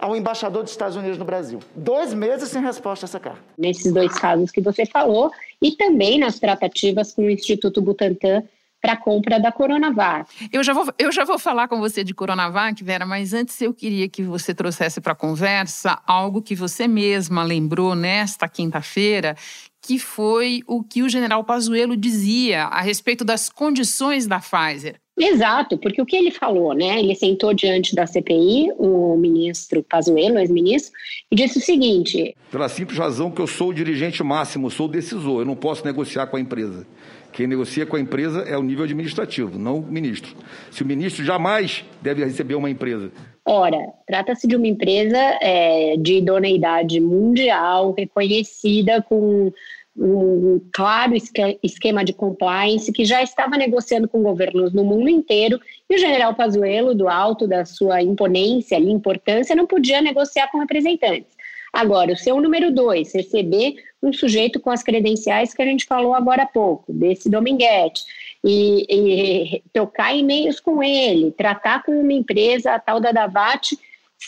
ao 0.00 0.16
embaixador 0.16 0.62
dos 0.62 0.72
Estados 0.72 0.96
Unidos 0.96 1.18
no 1.18 1.24
Brasil. 1.24 1.60
Dois 1.76 2.14
meses 2.14 2.48
sem 2.48 2.62
resposta 2.62 3.04
a 3.04 3.06
essa 3.06 3.20
carta. 3.20 3.40
Nesses 3.58 3.92
dois 3.92 4.12
casos 4.14 4.50
que 4.50 4.60
você 4.60 4.86
falou, 4.86 5.30
e 5.60 5.72
também 5.72 6.18
nas 6.18 6.38
tratativas 6.38 7.12
com 7.12 7.22
o 7.22 7.30
Instituto 7.30 7.82
Butantan 7.82 8.42
para 8.80 8.94
a 8.94 8.96
compra 8.96 9.38
da 9.38 9.52
Coronavac. 9.52 10.48
Eu 10.50 10.64
já, 10.64 10.72
vou, 10.72 10.86
eu 10.98 11.12
já 11.12 11.24
vou 11.24 11.38
falar 11.38 11.68
com 11.68 11.78
você 11.78 12.02
de 12.02 12.14
Coronavac, 12.14 12.82
Vera, 12.82 13.04
mas 13.04 13.34
antes 13.34 13.60
eu 13.60 13.74
queria 13.74 14.08
que 14.08 14.22
você 14.22 14.54
trouxesse 14.54 15.00
para 15.02 15.12
a 15.12 15.16
conversa 15.16 16.00
algo 16.06 16.40
que 16.40 16.54
você 16.54 16.88
mesma 16.88 17.42
lembrou 17.44 17.94
nesta 17.94 18.48
quinta-feira, 18.48 19.36
que 19.82 19.98
foi 19.98 20.62
o 20.66 20.82
que 20.82 21.02
o 21.02 21.08
general 21.10 21.44
Pazuello 21.44 21.96
dizia 21.96 22.64
a 22.64 22.80
respeito 22.80 23.24
das 23.24 23.50
condições 23.50 24.26
da 24.26 24.40
Pfizer. 24.40 24.98
Exato, 25.20 25.76
porque 25.76 26.00
o 26.00 26.06
que 26.06 26.16
ele 26.16 26.30
falou, 26.30 26.72
né? 26.72 26.98
Ele 26.98 27.14
sentou 27.14 27.52
diante 27.52 27.94
da 27.94 28.06
CPI, 28.06 28.72
o 28.78 29.16
ministro 29.18 29.82
Pazuello, 29.82 30.38
ex-ministro, 30.38 30.92
e 31.30 31.36
disse 31.36 31.58
o 31.58 31.60
seguinte: 31.60 32.34
Pela 32.50 32.68
simples 32.70 32.98
razão 32.98 33.30
que 33.30 33.40
eu 33.40 33.46
sou 33.46 33.68
o 33.68 33.74
dirigente 33.74 34.22
máximo, 34.22 34.70
sou 34.70 34.86
o 34.86 34.90
decisor, 34.90 35.42
eu 35.42 35.44
não 35.44 35.54
posso 35.54 35.84
negociar 35.84 36.26
com 36.28 36.36
a 36.36 36.40
empresa. 36.40 36.86
Quem 37.32 37.46
negocia 37.46 37.86
com 37.86 37.96
a 37.96 38.00
empresa 38.00 38.40
é 38.40 38.56
o 38.56 38.62
nível 38.62 38.84
administrativo, 38.84 39.58
não 39.58 39.78
o 39.78 39.82
ministro. 39.82 40.34
Se 40.70 40.82
o 40.82 40.86
ministro 40.86 41.24
jamais 41.24 41.84
deve 42.02 42.24
receber 42.24 42.54
uma 42.54 42.70
empresa. 42.70 43.12
Ora, 43.44 43.78
trata-se 44.06 44.46
de 44.48 44.56
uma 44.56 44.66
empresa 44.66 45.18
é, 45.40 45.96
de 45.96 46.18
idoneidade 46.18 46.98
mundial, 47.00 47.94
reconhecida 47.96 49.02
com 49.02 49.52
um 49.96 50.60
claro 50.72 51.14
esquema 51.62 52.04
de 52.04 52.12
compliance 52.12 52.92
que 52.92 53.04
já 53.04 53.22
estava 53.22 53.56
negociando 53.56 54.08
com 54.08 54.22
governos 54.22 54.72
no 54.72 54.84
mundo 54.84 55.08
inteiro 55.08 55.60
e 55.88 55.94
o 55.94 55.98
general 55.98 56.34
Pazuello, 56.34 56.94
do 56.94 57.08
alto 57.08 57.46
da 57.46 57.64
sua 57.64 58.02
imponência 58.02 58.78
e 58.78 58.90
importância, 58.90 59.56
não 59.56 59.66
podia 59.66 60.00
negociar 60.00 60.48
com 60.48 60.58
representantes. 60.58 61.36
Agora, 61.72 62.12
o 62.12 62.16
seu 62.16 62.40
número 62.40 62.72
dois, 62.72 63.14
receber 63.14 63.74
um 64.02 64.12
sujeito 64.12 64.58
com 64.58 64.70
as 64.70 64.82
credenciais 64.82 65.54
que 65.54 65.62
a 65.62 65.66
gente 65.66 65.84
falou 65.84 66.14
agora 66.14 66.42
há 66.42 66.46
pouco, 66.46 66.92
desse 66.92 67.30
Dominguete, 67.30 68.02
e, 68.42 68.86
e 68.88 69.62
trocar 69.72 70.16
e-mails 70.16 70.58
com 70.58 70.82
ele, 70.82 71.30
tratar 71.32 71.82
com 71.84 71.92
uma 71.92 72.12
empresa, 72.12 72.72
a 72.72 72.78
tal 72.78 72.98
da 72.98 73.12
Davat, 73.12 73.72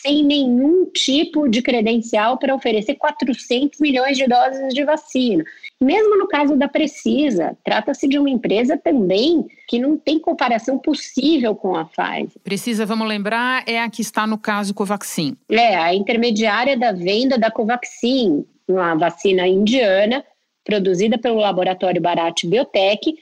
sem 0.00 0.24
nenhum 0.24 0.86
tipo 0.86 1.48
de 1.48 1.60
credencial 1.60 2.38
para 2.38 2.54
oferecer 2.54 2.94
400 2.94 3.78
milhões 3.78 4.16
de 4.16 4.26
doses 4.26 4.72
de 4.72 4.84
vacina. 4.84 5.44
Mesmo 5.80 6.18
no 6.18 6.26
caso 6.26 6.56
da 6.56 6.66
Precisa, 6.66 7.56
trata-se 7.64 8.08
de 8.08 8.18
uma 8.18 8.30
empresa 8.30 8.76
também 8.76 9.46
que 9.68 9.78
não 9.78 9.96
tem 9.96 10.18
comparação 10.18 10.78
possível 10.78 11.54
com 11.54 11.76
a 11.76 11.84
Pfizer. 11.84 12.40
Precisa, 12.42 12.86
vamos 12.86 13.06
lembrar, 13.06 13.64
é 13.66 13.80
a 13.80 13.90
que 13.90 14.00
está 14.00 14.26
no 14.26 14.38
caso 14.38 14.72
Covaxin. 14.72 15.36
É, 15.50 15.76
a 15.76 15.94
intermediária 15.94 16.76
da 16.76 16.92
venda 16.92 17.36
da 17.36 17.50
Covaxin, 17.50 18.46
uma 18.66 18.94
vacina 18.94 19.46
indiana 19.46 20.24
produzida 20.64 21.18
pelo 21.18 21.36
laboratório 21.36 22.00
Bharat 22.00 22.46
Biotech 22.46 23.14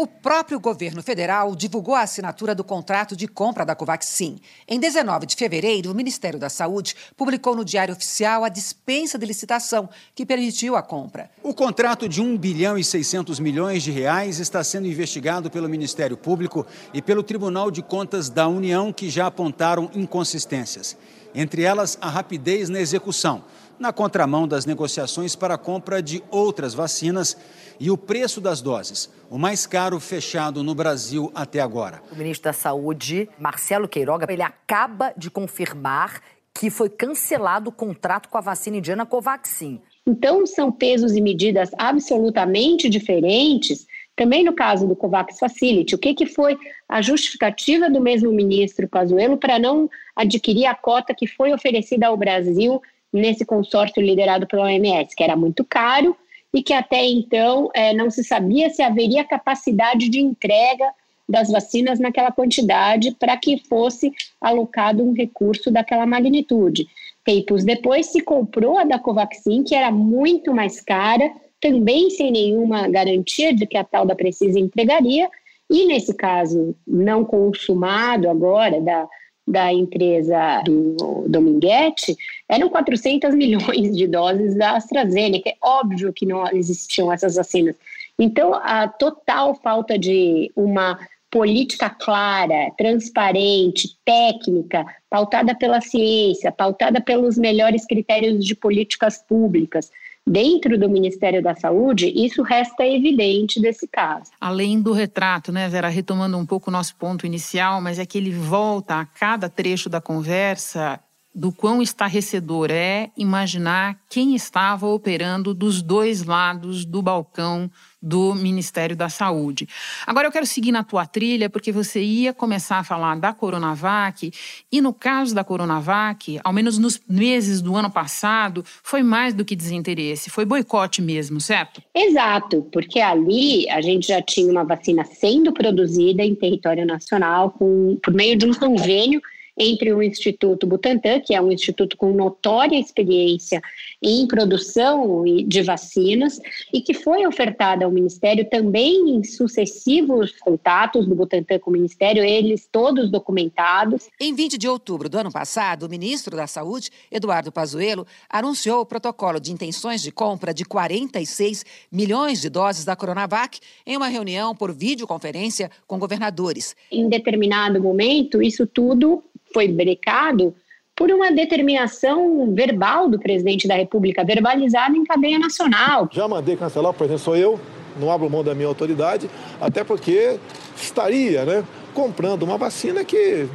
o 0.00 0.06
próprio 0.06 0.60
governo 0.60 1.02
federal 1.02 1.56
divulgou 1.56 1.96
a 1.96 2.02
assinatura 2.02 2.54
do 2.54 2.62
contrato 2.62 3.16
de 3.16 3.26
compra 3.26 3.66
da 3.66 3.74
Covaxin. 3.74 4.38
Em 4.68 4.78
19 4.78 5.26
de 5.26 5.34
fevereiro, 5.34 5.90
o 5.90 5.94
Ministério 5.94 6.38
da 6.38 6.48
Saúde 6.48 6.94
publicou 7.16 7.56
no 7.56 7.64
Diário 7.64 7.94
Oficial 7.94 8.44
a 8.44 8.48
dispensa 8.48 9.18
de 9.18 9.26
licitação 9.26 9.88
que 10.14 10.24
permitiu 10.24 10.76
a 10.76 10.82
compra. 10.84 11.28
O 11.42 11.52
contrato 11.52 12.08
de 12.08 12.22
1 12.22 12.38
bilhão 12.38 12.78
e 12.78 12.84
600 12.84 13.40
milhões 13.40 13.82
de 13.82 13.90
reais 13.90 14.38
está 14.38 14.62
sendo 14.62 14.86
investigado 14.86 15.50
pelo 15.50 15.68
Ministério 15.68 16.16
Público 16.16 16.64
e 16.94 17.02
pelo 17.02 17.24
Tribunal 17.24 17.68
de 17.68 17.82
Contas 17.82 18.30
da 18.30 18.46
União, 18.46 18.92
que 18.92 19.10
já 19.10 19.26
apontaram 19.26 19.90
inconsistências. 19.92 20.96
Entre 21.34 21.62
elas, 21.62 21.98
a 22.00 22.08
rapidez 22.08 22.68
na 22.68 22.80
execução, 22.80 23.42
na 23.78 23.92
contramão 23.92 24.46
das 24.46 24.66
negociações 24.66 25.36
para 25.36 25.54
a 25.54 25.58
compra 25.58 26.02
de 26.02 26.22
outras 26.30 26.74
vacinas 26.74 27.36
e 27.80 27.90
o 27.90 27.96
preço 27.96 28.40
das 28.40 28.60
doses, 28.60 29.10
o 29.30 29.38
mais 29.38 29.66
caro 29.66 30.00
fechado 30.00 30.62
no 30.62 30.74
Brasil 30.74 31.30
até 31.34 31.60
agora. 31.60 32.02
O 32.10 32.16
ministro 32.16 32.44
da 32.44 32.52
Saúde, 32.52 33.28
Marcelo 33.38 33.88
Queiroga, 33.88 34.30
ele 34.32 34.42
acaba 34.42 35.12
de 35.16 35.30
confirmar 35.30 36.20
que 36.52 36.70
foi 36.70 36.88
cancelado 36.88 37.70
o 37.70 37.72
contrato 37.72 38.28
com 38.28 38.36
a 38.36 38.40
vacina 38.40 38.78
indiana 38.78 39.06
Covaxin. 39.06 39.80
Então, 40.04 40.44
são 40.44 40.72
pesos 40.72 41.14
e 41.14 41.20
medidas 41.20 41.70
absolutamente 41.78 42.88
diferentes. 42.88 43.86
Também 44.16 44.42
no 44.42 44.52
caso 44.52 44.88
do 44.88 44.96
COVAX 44.96 45.38
Facility, 45.38 45.94
o 45.94 45.98
que, 45.98 46.12
que 46.12 46.26
foi 46.26 46.58
a 46.88 47.00
justificativa 47.00 47.88
do 47.88 48.00
mesmo 48.00 48.32
ministro 48.32 48.88
Pazuello 48.88 49.36
para 49.36 49.60
não 49.60 49.88
adquirir 50.16 50.66
a 50.66 50.74
cota 50.74 51.14
que 51.14 51.28
foi 51.28 51.52
oferecida 51.52 52.08
ao 52.08 52.16
Brasil 52.16 52.82
nesse 53.12 53.44
consórcio 53.44 54.02
liderado 54.02 54.46
pela 54.46 54.64
OMS, 54.64 55.14
que 55.14 55.22
era 55.22 55.36
muito 55.36 55.64
caro 55.64 56.16
e 56.52 56.62
que 56.62 56.72
até 56.72 57.04
então 57.04 57.70
é, 57.74 57.92
não 57.92 58.10
se 58.10 58.24
sabia 58.24 58.70
se 58.70 58.82
haveria 58.82 59.24
capacidade 59.24 60.08
de 60.08 60.20
entrega 60.20 60.90
das 61.28 61.50
vacinas 61.50 61.98
naquela 61.98 62.32
quantidade 62.32 63.14
para 63.18 63.36
que 63.36 63.58
fosse 63.68 64.12
alocado 64.40 65.04
um 65.04 65.12
recurso 65.12 65.70
daquela 65.70 66.06
magnitude. 66.06 66.86
Tempos 67.22 67.64
depois 67.64 68.06
se 68.06 68.22
comprou 68.22 68.78
a 68.78 68.84
da 68.84 68.98
Covaxin, 68.98 69.62
que 69.62 69.74
era 69.74 69.90
muito 69.90 70.54
mais 70.54 70.80
cara, 70.80 71.30
também 71.60 72.08
sem 72.08 72.30
nenhuma 72.30 72.88
garantia 72.88 73.52
de 73.52 73.66
que 73.66 73.76
a 73.76 73.84
tal 73.84 74.06
da 74.06 74.14
Precisa 74.14 74.58
entregaria, 74.58 75.28
e 75.70 75.84
nesse 75.86 76.14
caso 76.14 76.74
não 76.86 77.24
consumado 77.24 78.30
agora 78.30 78.80
da 78.80 79.06
da 79.50 79.72
empresa 79.72 80.62
do 80.64 81.24
Dominguete 81.28 82.16
eram 82.48 82.68
400 82.68 83.34
milhões 83.34 83.96
de 83.96 84.06
doses 84.06 84.56
da 84.56 84.76
AstraZeneca. 84.76 85.50
É 85.50 85.56
óbvio 85.62 86.12
que 86.12 86.26
não 86.26 86.46
existiam 86.52 87.12
essas 87.12 87.36
vacinas. 87.36 87.76
Então, 88.18 88.54
a 88.54 88.88
total 88.88 89.54
falta 89.54 89.98
de 89.98 90.50
uma 90.56 90.98
política 91.30 91.90
clara, 91.90 92.70
transparente, 92.76 93.96
técnica, 94.04 94.84
pautada 95.10 95.54
pela 95.54 95.80
ciência, 95.80 96.50
pautada 96.50 97.00
pelos 97.00 97.36
melhores 97.36 97.86
critérios 97.86 98.44
de 98.44 98.54
políticas 98.54 99.18
públicas, 99.18 99.90
dentro 100.28 100.78
do 100.78 100.88
Ministério 100.88 101.42
da 101.42 101.54
Saúde, 101.54 102.12
isso 102.14 102.42
resta 102.42 102.86
evidente 102.86 103.60
desse 103.60 103.88
caso. 103.88 104.30
Além 104.40 104.80
do 104.80 104.92
retrato, 104.92 105.50
né, 105.50 105.68
Vera, 105.68 105.88
retomando 105.88 106.36
um 106.36 106.46
pouco 106.46 106.70
o 106.70 106.72
nosso 106.72 106.94
ponto 106.96 107.26
inicial, 107.26 107.80
mas 107.80 107.98
é 107.98 108.06
que 108.06 108.18
ele 108.18 108.30
volta 108.30 109.00
a 109.00 109.06
cada 109.06 109.48
trecho 109.48 109.88
da 109.88 110.00
conversa 110.00 111.00
do 111.38 111.52
quão 111.52 111.80
estarrecedor 111.80 112.68
é 112.68 113.10
imaginar 113.16 113.96
quem 114.10 114.34
estava 114.34 114.88
operando 114.88 115.54
dos 115.54 115.80
dois 115.80 116.24
lados 116.24 116.84
do 116.84 117.00
balcão 117.00 117.70
do 118.02 118.34
Ministério 118.34 118.96
da 118.96 119.08
Saúde. 119.08 119.68
Agora 120.04 120.26
eu 120.26 120.32
quero 120.32 120.44
seguir 120.46 120.72
na 120.72 120.82
tua 120.82 121.06
trilha, 121.06 121.48
porque 121.48 121.70
você 121.70 122.02
ia 122.02 122.32
começar 122.32 122.78
a 122.78 122.84
falar 122.84 123.16
da 123.20 123.32
Coronavac, 123.32 124.32
e 124.70 124.80
no 124.80 124.92
caso 124.92 125.32
da 125.32 125.44
Coronavac, 125.44 126.40
ao 126.42 126.52
menos 126.52 126.76
nos 126.76 127.00
meses 127.08 127.62
do 127.62 127.76
ano 127.76 127.90
passado, 127.90 128.64
foi 128.82 129.04
mais 129.04 129.32
do 129.32 129.44
que 129.44 129.54
desinteresse, 129.54 130.30
foi 130.30 130.44
boicote 130.44 131.00
mesmo, 131.00 131.40
certo? 131.40 131.80
Exato, 131.94 132.66
porque 132.72 132.98
ali 132.98 133.68
a 133.70 133.80
gente 133.80 134.08
já 134.08 134.20
tinha 134.20 134.50
uma 134.50 134.64
vacina 134.64 135.04
sendo 135.04 135.52
produzida 135.52 136.24
em 136.24 136.34
território 136.34 136.84
nacional 136.84 137.52
com, 137.52 137.96
por 138.02 138.12
meio 138.12 138.36
de 138.36 138.44
um 138.44 138.54
convênio 138.54 139.22
entre 139.58 139.92
o 139.92 140.02
Instituto 140.02 140.66
Butantan, 140.66 141.20
que 141.20 141.34
é 141.34 141.40
um 141.40 141.50
instituto 141.50 141.96
com 141.96 142.12
notória 142.12 142.78
experiência 142.78 143.60
em 144.02 144.26
produção 144.26 145.24
de 145.46 145.62
vacinas 145.62 146.38
e 146.72 146.80
que 146.80 146.94
foi 146.94 147.26
ofertada 147.26 147.84
ao 147.84 147.90
Ministério 147.90 148.48
também 148.48 149.10
em 149.10 149.24
sucessivos 149.24 150.32
contatos 150.40 151.06
do 151.06 151.14
Butantan 151.14 151.58
com 151.58 151.70
o 151.70 151.72
Ministério, 151.72 152.22
eles 152.22 152.68
todos 152.70 153.10
documentados. 153.10 154.08
Em 154.20 154.34
20 154.34 154.56
de 154.56 154.68
outubro 154.68 155.08
do 155.08 155.18
ano 155.18 155.32
passado, 155.32 155.84
o 155.84 155.88
ministro 155.88 156.36
da 156.36 156.46
Saúde, 156.46 156.90
Eduardo 157.10 157.50
Pazuello, 157.50 158.06
anunciou 158.28 158.80
o 158.80 158.86
protocolo 158.86 159.40
de 159.40 159.52
intenções 159.52 160.02
de 160.02 160.12
compra 160.12 160.54
de 160.54 160.64
46 160.64 161.64
milhões 161.90 162.40
de 162.40 162.48
doses 162.48 162.84
da 162.84 162.94
Coronavac 162.94 163.58
em 163.86 163.96
uma 163.96 164.08
reunião 164.08 164.54
por 164.54 164.72
videoconferência 164.72 165.70
com 165.86 165.98
governadores. 165.98 166.76
Em 166.90 167.08
determinado 167.08 167.82
momento, 167.82 168.42
isso 168.42 168.66
tudo 168.66 169.22
foi 169.52 169.68
brecado 169.68 170.54
por 170.94 171.10
uma 171.12 171.30
determinação 171.30 172.52
verbal 172.52 173.08
do 173.08 173.20
presidente 173.20 173.68
da 173.68 173.76
República, 173.76 174.24
verbalizada 174.24 174.96
em 174.96 175.04
cadeia 175.04 175.38
nacional. 175.38 176.08
Já 176.10 176.26
mandei 176.26 176.56
cancelar, 176.56 176.90
o 176.90 176.94
presidente 176.94 177.22
sou 177.22 177.36
eu, 177.36 177.60
não 178.00 178.10
abro 178.10 178.28
mão 178.28 178.42
da 178.42 178.54
minha 178.54 178.66
autoridade, 178.66 179.30
até 179.60 179.84
porque 179.84 180.38
estaria 180.76 181.44
né, 181.44 181.64
comprando 181.94 182.42
uma 182.42 182.58
vacina 182.58 183.04
que 183.04 183.46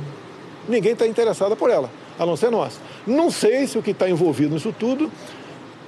ninguém 0.69 0.93
está 0.93 1.05
interessado 1.05 1.55
por 1.55 1.69
ela, 1.69 1.89
a 2.17 2.25
não 2.25 2.37
ser 2.37 2.49
nós. 2.49 2.79
Não 3.05 3.29
sei 3.29 3.67
se 3.67 3.77
o 3.77 3.83
que 3.83 3.91
está 3.91 4.09
envolvido 4.09 4.53
nisso 4.53 4.73
tudo 4.77 5.11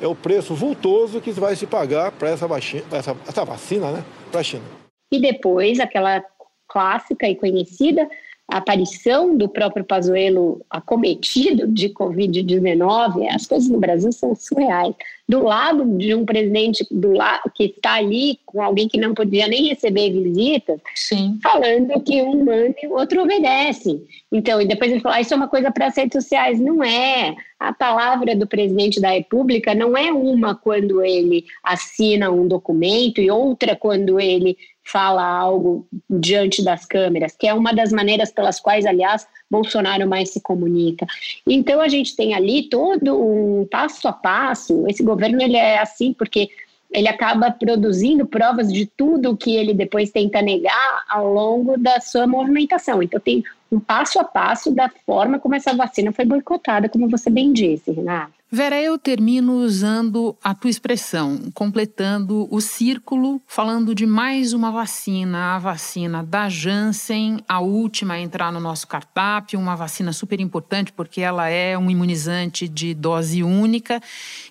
é 0.02 0.08
o 0.08 0.16
preço 0.16 0.54
vultoso 0.54 1.22
que 1.22 1.32
vai 1.32 1.56
se 1.56 1.66
pagar 1.66 2.12
para 2.12 2.30
essa, 2.30 2.46
essa, 2.92 3.16
essa 3.26 3.46
vacina 3.46 3.92
né, 3.92 4.04
para 4.30 4.42
a 4.42 4.44
China. 4.44 4.64
E 5.10 5.22
depois, 5.22 5.80
aquela 5.80 6.22
clássica 6.68 7.28
e 7.30 7.36
conhecida 7.36 8.08
a 8.48 8.58
aparição 8.58 9.36
do 9.36 9.50
próprio 9.50 9.84
Pazuello 9.84 10.64
acometido 10.70 11.68
de 11.68 11.90
Covid-19, 11.90 13.28
as 13.34 13.46
coisas 13.46 13.70
no 13.70 13.80
Brasil 13.80 14.12
são 14.12 14.36
surreais. 14.36 14.94
Do 15.28 15.44
lado 15.44 15.98
de 15.98 16.14
um 16.14 16.24
presidente 16.24 16.86
do 16.92 17.12
lado, 17.12 17.52
que 17.56 17.66
está 17.66 17.96
ali 17.96 18.40
com 18.46 18.62
alguém 18.62 18.88
que 18.88 19.00
não 19.00 19.16
podia 19.16 19.48
nem 19.48 19.70
receber 19.70 20.12
visitas, 20.12 20.80
Sim. 20.94 21.40
falando 21.42 22.00
que 22.02 22.22
um 22.22 22.46
manda 22.46 22.76
e 22.84 22.88
o 22.88 22.94
outro 22.94 23.24
obedece. 23.24 24.00
Então, 24.32 24.62
e 24.62 24.68
depois 24.68 24.92
ele 24.92 25.02
falou, 25.02 25.18
ah, 25.18 25.22
isso 25.22 25.34
é 25.34 25.38
uma 25.38 25.48
coisa 25.48 25.72
para 25.72 25.88
as 25.88 25.98
redes 25.98 26.24
sociais. 26.24 26.60
Não 26.60 26.84
é. 26.84 27.36
A 27.66 27.74
palavra 27.74 28.36
do 28.36 28.46
presidente 28.46 29.02
da 29.02 29.10
República 29.10 29.74
não 29.74 29.98
é 29.98 30.14
uma 30.14 30.54
quando 30.54 31.04
ele 31.04 31.46
assina 31.64 32.30
um 32.30 32.48
documento 32.48 33.20
e 33.20 33.32
outra 33.32 33.76
quando 33.76 34.20
ele 34.20 34.56
fala 34.84 35.26
algo 35.26 35.88
diante 36.08 36.64
das 36.64 36.86
câmeras, 36.86 37.36
que 37.36 37.48
é 37.48 37.54
uma 37.56 37.74
das 37.74 37.92
maneiras 37.92 38.32
pelas 38.32 38.60
quais, 38.60 38.86
aliás, 38.86 39.28
Bolsonaro 39.50 40.08
mais 40.08 40.30
se 40.30 40.40
comunica. 40.40 41.08
Então 41.48 41.82
a 41.82 41.88
gente 41.88 42.16
tem 42.16 42.36
ali 42.36 42.70
todo 42.70 43.20
um 43.20 43.66
passo 43.66 44.08
a 44.08 44.14
passo. 44.14 44.86
Esse 44.88 45.02
governo 45.02 45.42
ele 45.42 45.58
é 45.58 45.80
assim 45.80 46.14
porque 46.14 46.52
ele 46.96 47.10
acaba 47.10 47.52
produzindo 47.52 48.26
provas 48.26 48.72
de 48.72 48.86
tudo 48.86 49.36
que 49.36 49.54
ele 49.54 49.74
depois 49.74 50.12
tenta 50.12 50.42
negar 50.42 51.04
ao 51.10 51.32
longo 51.32 51.78
da 51.78 52.00
sua 52.00 52.26
movimentação. 52.26 53.04
Então 53.04 53.20
tem 53.20 53.44
um 53.70 53.80
passo 53.80 54.18
a 54.18 54.24
passo 54.24 54.72
da 54.72 54.90
forma 55.06 55.38
como 55.38 55.56
essa 55.56 55.76
vacina 55.76 56.14
foi 56.14 56.24
boicotada, 56.24 56.88
como 56.88 57.10
você 57.10 57.30
bem 57.30 57.52
disse, 57.52 57.92
Renato. 57.92 58.34
Vera, 58.50 58.80
eu 58.80 58.98
termino 58.98 59.56
usando 59.56 60.38
a 60.42 60.56
tua 60.56 60.70
expressão, 60.70 61.52
completando 61.54 62.48
o 62.50 62.62
círculo, 62.62 63.42
falando 63.46 63.94
de 63.94 64.06
mais 64.06 64.54
uma 64.54 64.72
vacina, 64.72 65.56
a 65.56 65.60
vacina 65.60 66.24
da 66.24 66.48
Janssen, 66.48 67.40
a 67.50 67.60
última 67.60 68.14
a 68.14 68.20
entrar 68.20 68.54
no 68.54 68.62
nosso 68.62 68.88
cardápio, 68.88 69.60
uma 69.60 69.76
vacina 69.76 70.14
super 70.14 70.40
importante 70.40 70.94
porque 70.94 71.20
ela 71.20 71.50
é 71.50 71.78
um 71.78 71.92
imunizante 71.92 72.70
de 72.70 72.94
dose 72.94 73.44
única 73.44 74.00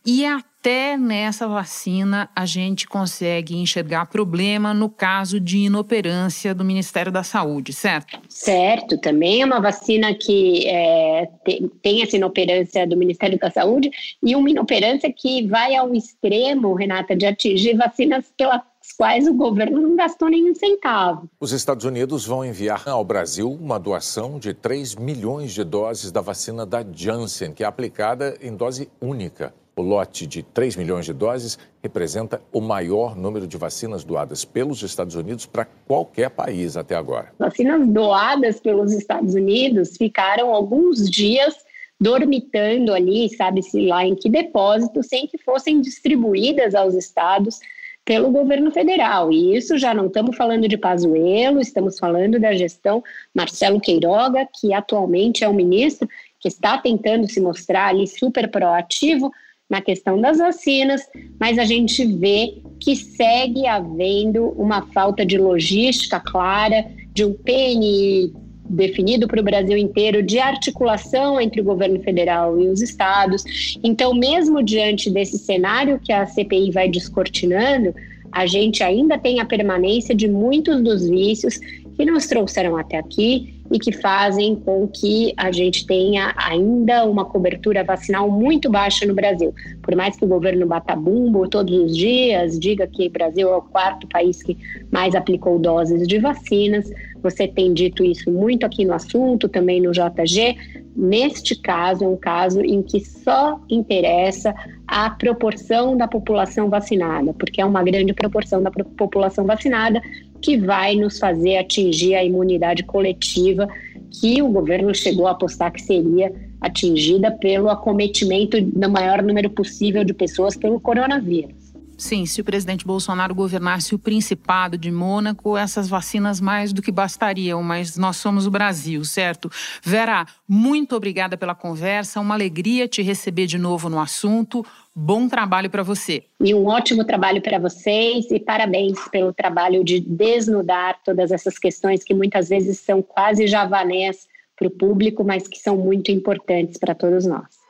e 0.04 0.26
a 0.26 0.42
até 0.64 0.96
nessa 0.96 1.46
vacina 1.46 2.30
a 2.34 2.46
gente 2.46 2.88
consegue 2.88 3.54
enxergar 3.54 4.06
problema 4.06 4.72
no 4.72 4.88
caso 4.88 5.38
de 5.38 5.58
inoperância 5.58 6.54
do 6.54 6.64
Ministério 6.64 7.12
da 7.12 7.22
Saúde, 7.22 7.74
certo? 7.74 8.18
Certo, 8.30 8.96
também 8.96 9.42
é 9.42 9.44
uma 9.44 9.60
vacina 9.60 10.14
que 10.14 10.66
é, 10.66 11.28
tem, 11.44 11.70
tem 11.82 12.02
essa 12.02 12.16
inoperância 12.16 12.86
do 12.86 12.96
Ministério 12.96 13.38
da 13.38 13.50
Saúde 13.50 13.90
e 14.22 14.34
uma 14.34 14.48
inoperância 14.48 15.12
que 15.12 15.46
vai 15.46 15.76
ao 15.76 15.94
extremo, 15.94 16.72
Renata, 16.72 17.14
de 17.14 17.26
atingir 17.26 17.76
vacinas 17.76 18.24
pelas 18.34 18.62
quais 18.96 19.28
o 19.28 19.34
governo 19.34 19.82
não 19.82 19.94
gastou 19.94 20.30
nenhum 20.30 20.54
centavo. 20.54 21.28
Os 21.38 21.52
Estados 21.52 21.84
Unidos 21.84 22.24
vão 22.24 22.42
enviar 22.42 22.88
ao 22.88 23.04
Brasil 23.04 23.52
uma 23.52 23.78
doação 23.78 24.38
de 24.38 24.54
3 24.54 24.94
milhões 24.94 25.52
de 25.52 25.62
doses 25.62 26.10
da 26.10 26.22
vacina 26.22 26.64
da 26.64 26.82
Janssen, 26.90 27.52
que 27.52 27.62
é 27.62 27.66
aplicada 27.66 28.38
em 28.40 28.56
dose 28.56 28.88
única. 28.98 29.52
O 29.76 29.82
lote 29.82 30.24
de 30.24 30.42
3 30.42 30.76
milhões 30.76 31.04
de 31.04 31.12
doses 31.12 31.58
representa 31.82 32.40
o 32.52 32.60
maior 32.60 33.16
número 33.16 33.44
de 33.44 33.56
vacinas 33.56 34.04
doadas 34.04 34.44
pelos 34.44 34.82
Estados 34.82 35.16
Unidos 35.16 35.46
para 35.46 35.64
qualquer 35.64 36.30
país 36.30 36.76
até 36.76 36.94
agora. 36.94 37.32
Vacinas 37.38 37.84
doadas 37.88 38.60
pelos 38.60 38.92
Estados 38.92 39.34
Unidos 39.34 39.96
ficaram 39.96 40.54
alguns 40.54 41.10
dias 41.10 41.56
dormitando 42.00 42.92
ali, 42.92 43.28
sabe-se 43.34 43.86
lá 43.86 44.04
em 44.04 44.14
que 44.14 44.28
depósito, 44.28 45.02
sem 45.02 45.26
que 45.26 45.38
fossem 45.38 45.80
distribuídas 45.80 46.74
aos 46.74 46.94
estados 46.94 47.58
pelo 48.04 48.30
governo 48.30 48.70
federal. 48.70 49.32
E 49.32 49.56
isso 49.56 49.76
já 49.76 49.92
não 49.92 50.06
estamos 50.06 50.36
falando 50.36 50.68
de 50.68 50.76
Pazuello, 50.76 51.60
estamos 51.60 51.98
falando 51.98 52.38
da 52.38 52.52
gestão 52.52 53.02
Marcelo 53.34 53.80
Queiroga, 53.80 54.46
que 54.60 54.72
atualmente 54.72 55.42
é 55.42 55.48
o 55.48 55.54
ministro 55.54 56.08
que 56.38 56.46
está 56.46 56.78
tentando 56.78 57.28
se 57.28 57.40
mostrar 57.40 57.88
ali 57.88 58.06
super 58.06 58.48
proativo 58.48 59.32
na 59.74 59.80
questão 59.80 60.20
das 60.20 60.38
vacinas, 60.38 61.02
mas 61.40 61.58
a 61.58 61.64
gente 61.64 62.06
vê 62.06 62.54
que 62.78 62.94
segue 62.94 63.66
havendo 63.66 64.50
uma 64.50 64.82
falta 64.82 65.26
de 65.26 65.36
logística 65.36 66.20
clara, 66.20 66.86
de 67.12 67.24
um 67.24 67.32
PNI 67.32 68.32
definido 68.70 69.26
para 69.26 69.40
o 69.40 69.42
Brasil 69.42 69.76
inteiro, 69.76 70.22
de 70.22 70.38
articulação 70.38 71.40
entre 71.40 71.60
o 71.60 71.64
governo 71.64 72.00
federal 72.00 72.60
e 72.60 72.68
os 72.68 72.80
estados. 72.80 73.42
Então, 73.82 74.14
mesmo 74.14 74.62
diante 74.62 75.10
desse 75.10 75.38
cenário 75.38 75.98
que 75.98 76.12
a 76.12 76.24
CPI 76.24 76.70
vai 76.70 76.88
descortinando, 76.88 77.92
a 78.30 78.46
gente 78.46 78.80
ainda 78.82 79.18
tem 79.18 79.40
a 79.40 79.44
permanência 79.44 80.14
de 80.14 80.28
muitos 80.28 80.80
dos 80.82 81.08
vícios 81.08 81.58
que 81.94 82.04
nos 82.04 82.26
trouxeram 82.26 82.76
até 82.76 82.98
aqui 82.98 83.62
e 83.72 83.78
que 83.78 83.92
fazem 83.92 84.54
com 84.56 84.86
que 84.86 85.32
a 85.36 85.50
gente 85.50 85.86
tenha 85.86 86.34
ainda 86.36 87.04
uma 87.04 87.24
cobertura 87.24 87.82
vacinal 87.82 88.30
muito 88.30 88.70
baixa 88.70 89.06
no 89.06 89.14
Brasil. 89.14 89.54
Por 89.82 89.96
mais 89.96 90.16
que 90.16 90.24
o 90.24 90.28
governo 90.28 90.66
bata 90.66 90.94
bumbo 90.94 91.48
todos 91.48 91.74
os 91.74 91.96
dias, 91.96 92.58
diga 92.58 92.86
que 92.86 93.06
o 93.06 93.10
Brasil 93.10 93.48
é 93.48 93.56
o 93.56 93.62
quarto 93.62 94.06
país 94.06 94.42
que 94.42 94.56
mais 94.90 95.14
aplicou 95.14 95.58
doses 95.58 96.06
de 96.06 96.18
vacinas, 96.18 96.90
você 97.24 97.48
tem 97.48 97.72
dito 97.72 98.04
isso 98.04 98.30
muito 98.30 98.66
aqui 98.66 98.84
no 98.84 98.92
assunto, 98.92 99.48
também 99.48 99.80
no 99.80 99.92
JG. 99.92 100.58
Neste 100.94 101.56
caso, 101.56 102.04
é 102.04 102.08
um 102.08 102.16
caso 102.16 102.60
em 102.60 102.82
que 102.82 103.00
só 103.00 103.58
interessa 103.70 104.54
a 104.86 105.08
proporção 105.08 105.96
da 105.96 106.06
população 106.06 106.68
vacinada, 106.68 107.32
porque 107.32 107.62
é 107.62 107.64
uma 107.64 107.82
grande 107.82 108.12
proporção 108.12 108.62
da 108.62 108.70
população 108.70 109.46
vacinada 109.46 110.02
que 110.44 110.58
vai 110.58 110.94
nos 110.94 111.18
fazer 111.18 111.56
atingir 111.56 112.14
a 112.14 112.22
imunidade 112.22 112.82
coletiva 112.82 113.66
que 114.10 114.42
o 114.42 114.48
governo 114.48 114.94
chegou 114.94 115.26
a 115.26 115.30
apostar 115.30 115.72
que 115.72 115.80
seria 115.80 116.30
atingida 116.60 117.30
pelo 117.30 117.70
acometimento 117.70 118.60
do 118.60 118.90
maior 118.90 119.22
número 119.22 119.48
possível 119.48 120.04
de 120.04 120.12
pessoas 120.12 120.54
pelo 120.54 120.78
coronavírus. 120.78 121.63
Sim, 121.96 122.26
se 122.26 122.40
o 122.40 122.44
presidente 122.44 122.84
Bolsonaro 122.84 123.34
governasse 123.34 123.94
o 123.94 123.98
Principado 123.98 124.76
de 124.76 124.90
Mônaco, 124.90 125.56
essas 125.56 125.88
vacinas 125.88 126.40
mais 126.40 126.72
do 126.72 126.82
que 126.82 126.90
bastariam, 126.90 127.62
mas 127.62 127.96
nós 127.96 128.16
somos 128.16 128.46
o 128.46 128.50
Brasil, 128.50 129.04
certo? 129.04 129.50
Vera, 129.82 130.26
muito 130.48 130.96
obrigada 130.96 131.36
pela 131.36 131.54
conversa, 131.54 132.20
uma 132.20 132.34
alegria 132.34 132.88
te 132.88 133.02
receber 133.02 133.46
de 133.46 133.58
novo 133.58 133.88
no 133.88 134.00
assunto. 134.00 134.64
Bom 134.94 135.28
trabalho 135.28 135.70
para 135.70 135.82
você. 135.82 136.24
E 136.40 136.54
um 136.54 136.66
ótimo 136.66 137.04
trabalho 137.04 137.40
para 137.40 137.58
vocês 137.58 138.30
e 138.30 138.38
parabéns 138.38 138.98
pelo 139.08 139.32
trabalho 139.32 139.82
de 139.82 140.00
desnudar 140.00 141.00
todas 141.04 141.30
essas 141.32 141.58
questões 141.58 142.04
que 142.04 142.14
muitas 142.14 142.48
vezes 142.48 142.78
são 142.78 143.02
quase 143.02 143.46
javanés 143.46 144.28
para 144.56 144.68
o 144.68 144.70
público, 144.70 145.24
mas 145.24 145.48
que 145.48 145.58
são 145.58 145.76
muito 145.76 146.10
importantes 146.10 146.78
para 146.78 146.94
todos 146.94 147.26
nós. 147.26 147.63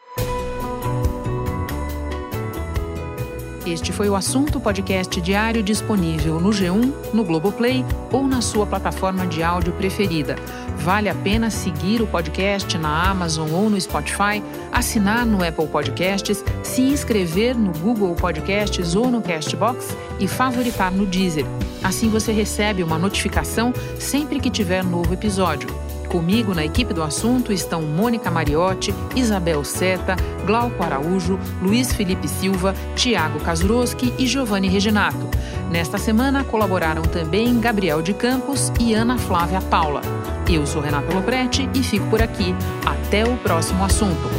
Este 3.66 3.92
foi 3.92 4.11
o 4.11 4.14
assunto 4.14 4.61
podcast 4.61 5.18
diário 5.22 5.62
disponível 5.62 6.38
no 6.38 6.50
G1, 6.50 6.92
no 7.14 7.24
Globoplay 7.24 7.83
ou 8.12 8.27
na 8.27 8.42
sua 8.42 8.66
plataforma 8.66 9.27
de 9.27 9.42
áudio 9.42 9.72
preferida. 9.72 10.37
Vale 10.77 11.09
a 11.09 11.14
pena 11.14 11.48
seguir 11.48 12.03
o 12.03 12.07
podcast 12.07 12.77
na 12.77 13.09
Amazon 13.11 13.50
ou 13.50 13.70
no 13.70 13.81
Spotify, 13.81 14.42
assinar 14.70 15.24
no 15.24 15.42
Apple 15.42 15.66
Podcasts, 15.66 16.44
se 16.62 16.83
inscrever 16.83 17.57
no 17.57 17.72
Google 17.79 18.14
Podcasts 18.14 18.94
ou 18.94 19.11
no 19.11 19.22
Castbox 19.22 19.96
e 20.20 20.29
favoritar 20.29 20.92
no 20.92 21.07
Deezer. 21.07 21.46
Assim 21.83 22.11
você 22.11 22.33
recebe 22.33 22.83
uma 22.83 22.98
notificação 22.98 23.72
sempre 23.98 24.40
que 24.40 24.50
tiver 24.50 24.85
novo 24.85 25.14
episódio. 25.14 25.93
Comigo 26.14 26.55
na 26.55 26.64
equipe 26.64 26.94
do 26.94 27.03
assunto 27.03 27.53
estão 27.53 27.83
Mônica 27.83 28.31
Mariotti, 28.31 28.94
Isabel 29.16 29.64
Seta, 29.64 30.14
Glauco 30.46 30.81
Araújo, 30.81 31.40
Luiz 31.61 31.92
Felipe 31.92 32.29
Silva, 32.29 32.72
Tiago 32.94 33.40
Kazuroski 33.40 34.14
e 34.16 34.24
Giovanni 34.24 34.68
Reginato. 34.68 35.29
Nesta 35.72 35.98
semana 35.98 36.44
colaboraram 36.44 37.03
também 37.03 37.59
Gabriel 37.59 38.00
de 38.00 38.14
Campos 38.14 38.70
e 38.81 38.94
Ana 38.94 39.18
Flávia 39.18 39.61
Paula. 39.61 40.03
Eu 40.48 40.64
sou 40.64 40.81
Renata 40.81 41.12
Loprete 41.12 41.68
e 41.74 41.83
fico 41.83 42.09
por 42.09 42.22
aqui. 42.22 42.55
Até 42.87 43.24
o 43.24 43.37
próximo 43.38 43.83
assunto. 43.83 44.31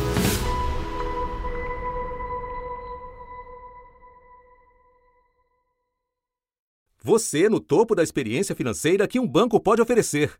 Você 7.03 7.49
no 7.49 7.59
topo 7.59 7.93
da 7.93 8.01
experiência 8.01 8.55
financeira 8.55 9.05
que 9.09 9.19
um 9.19 9.27
banco 9.27 9.59
pode 9.59 9.81
oferecer. 9.81 10.39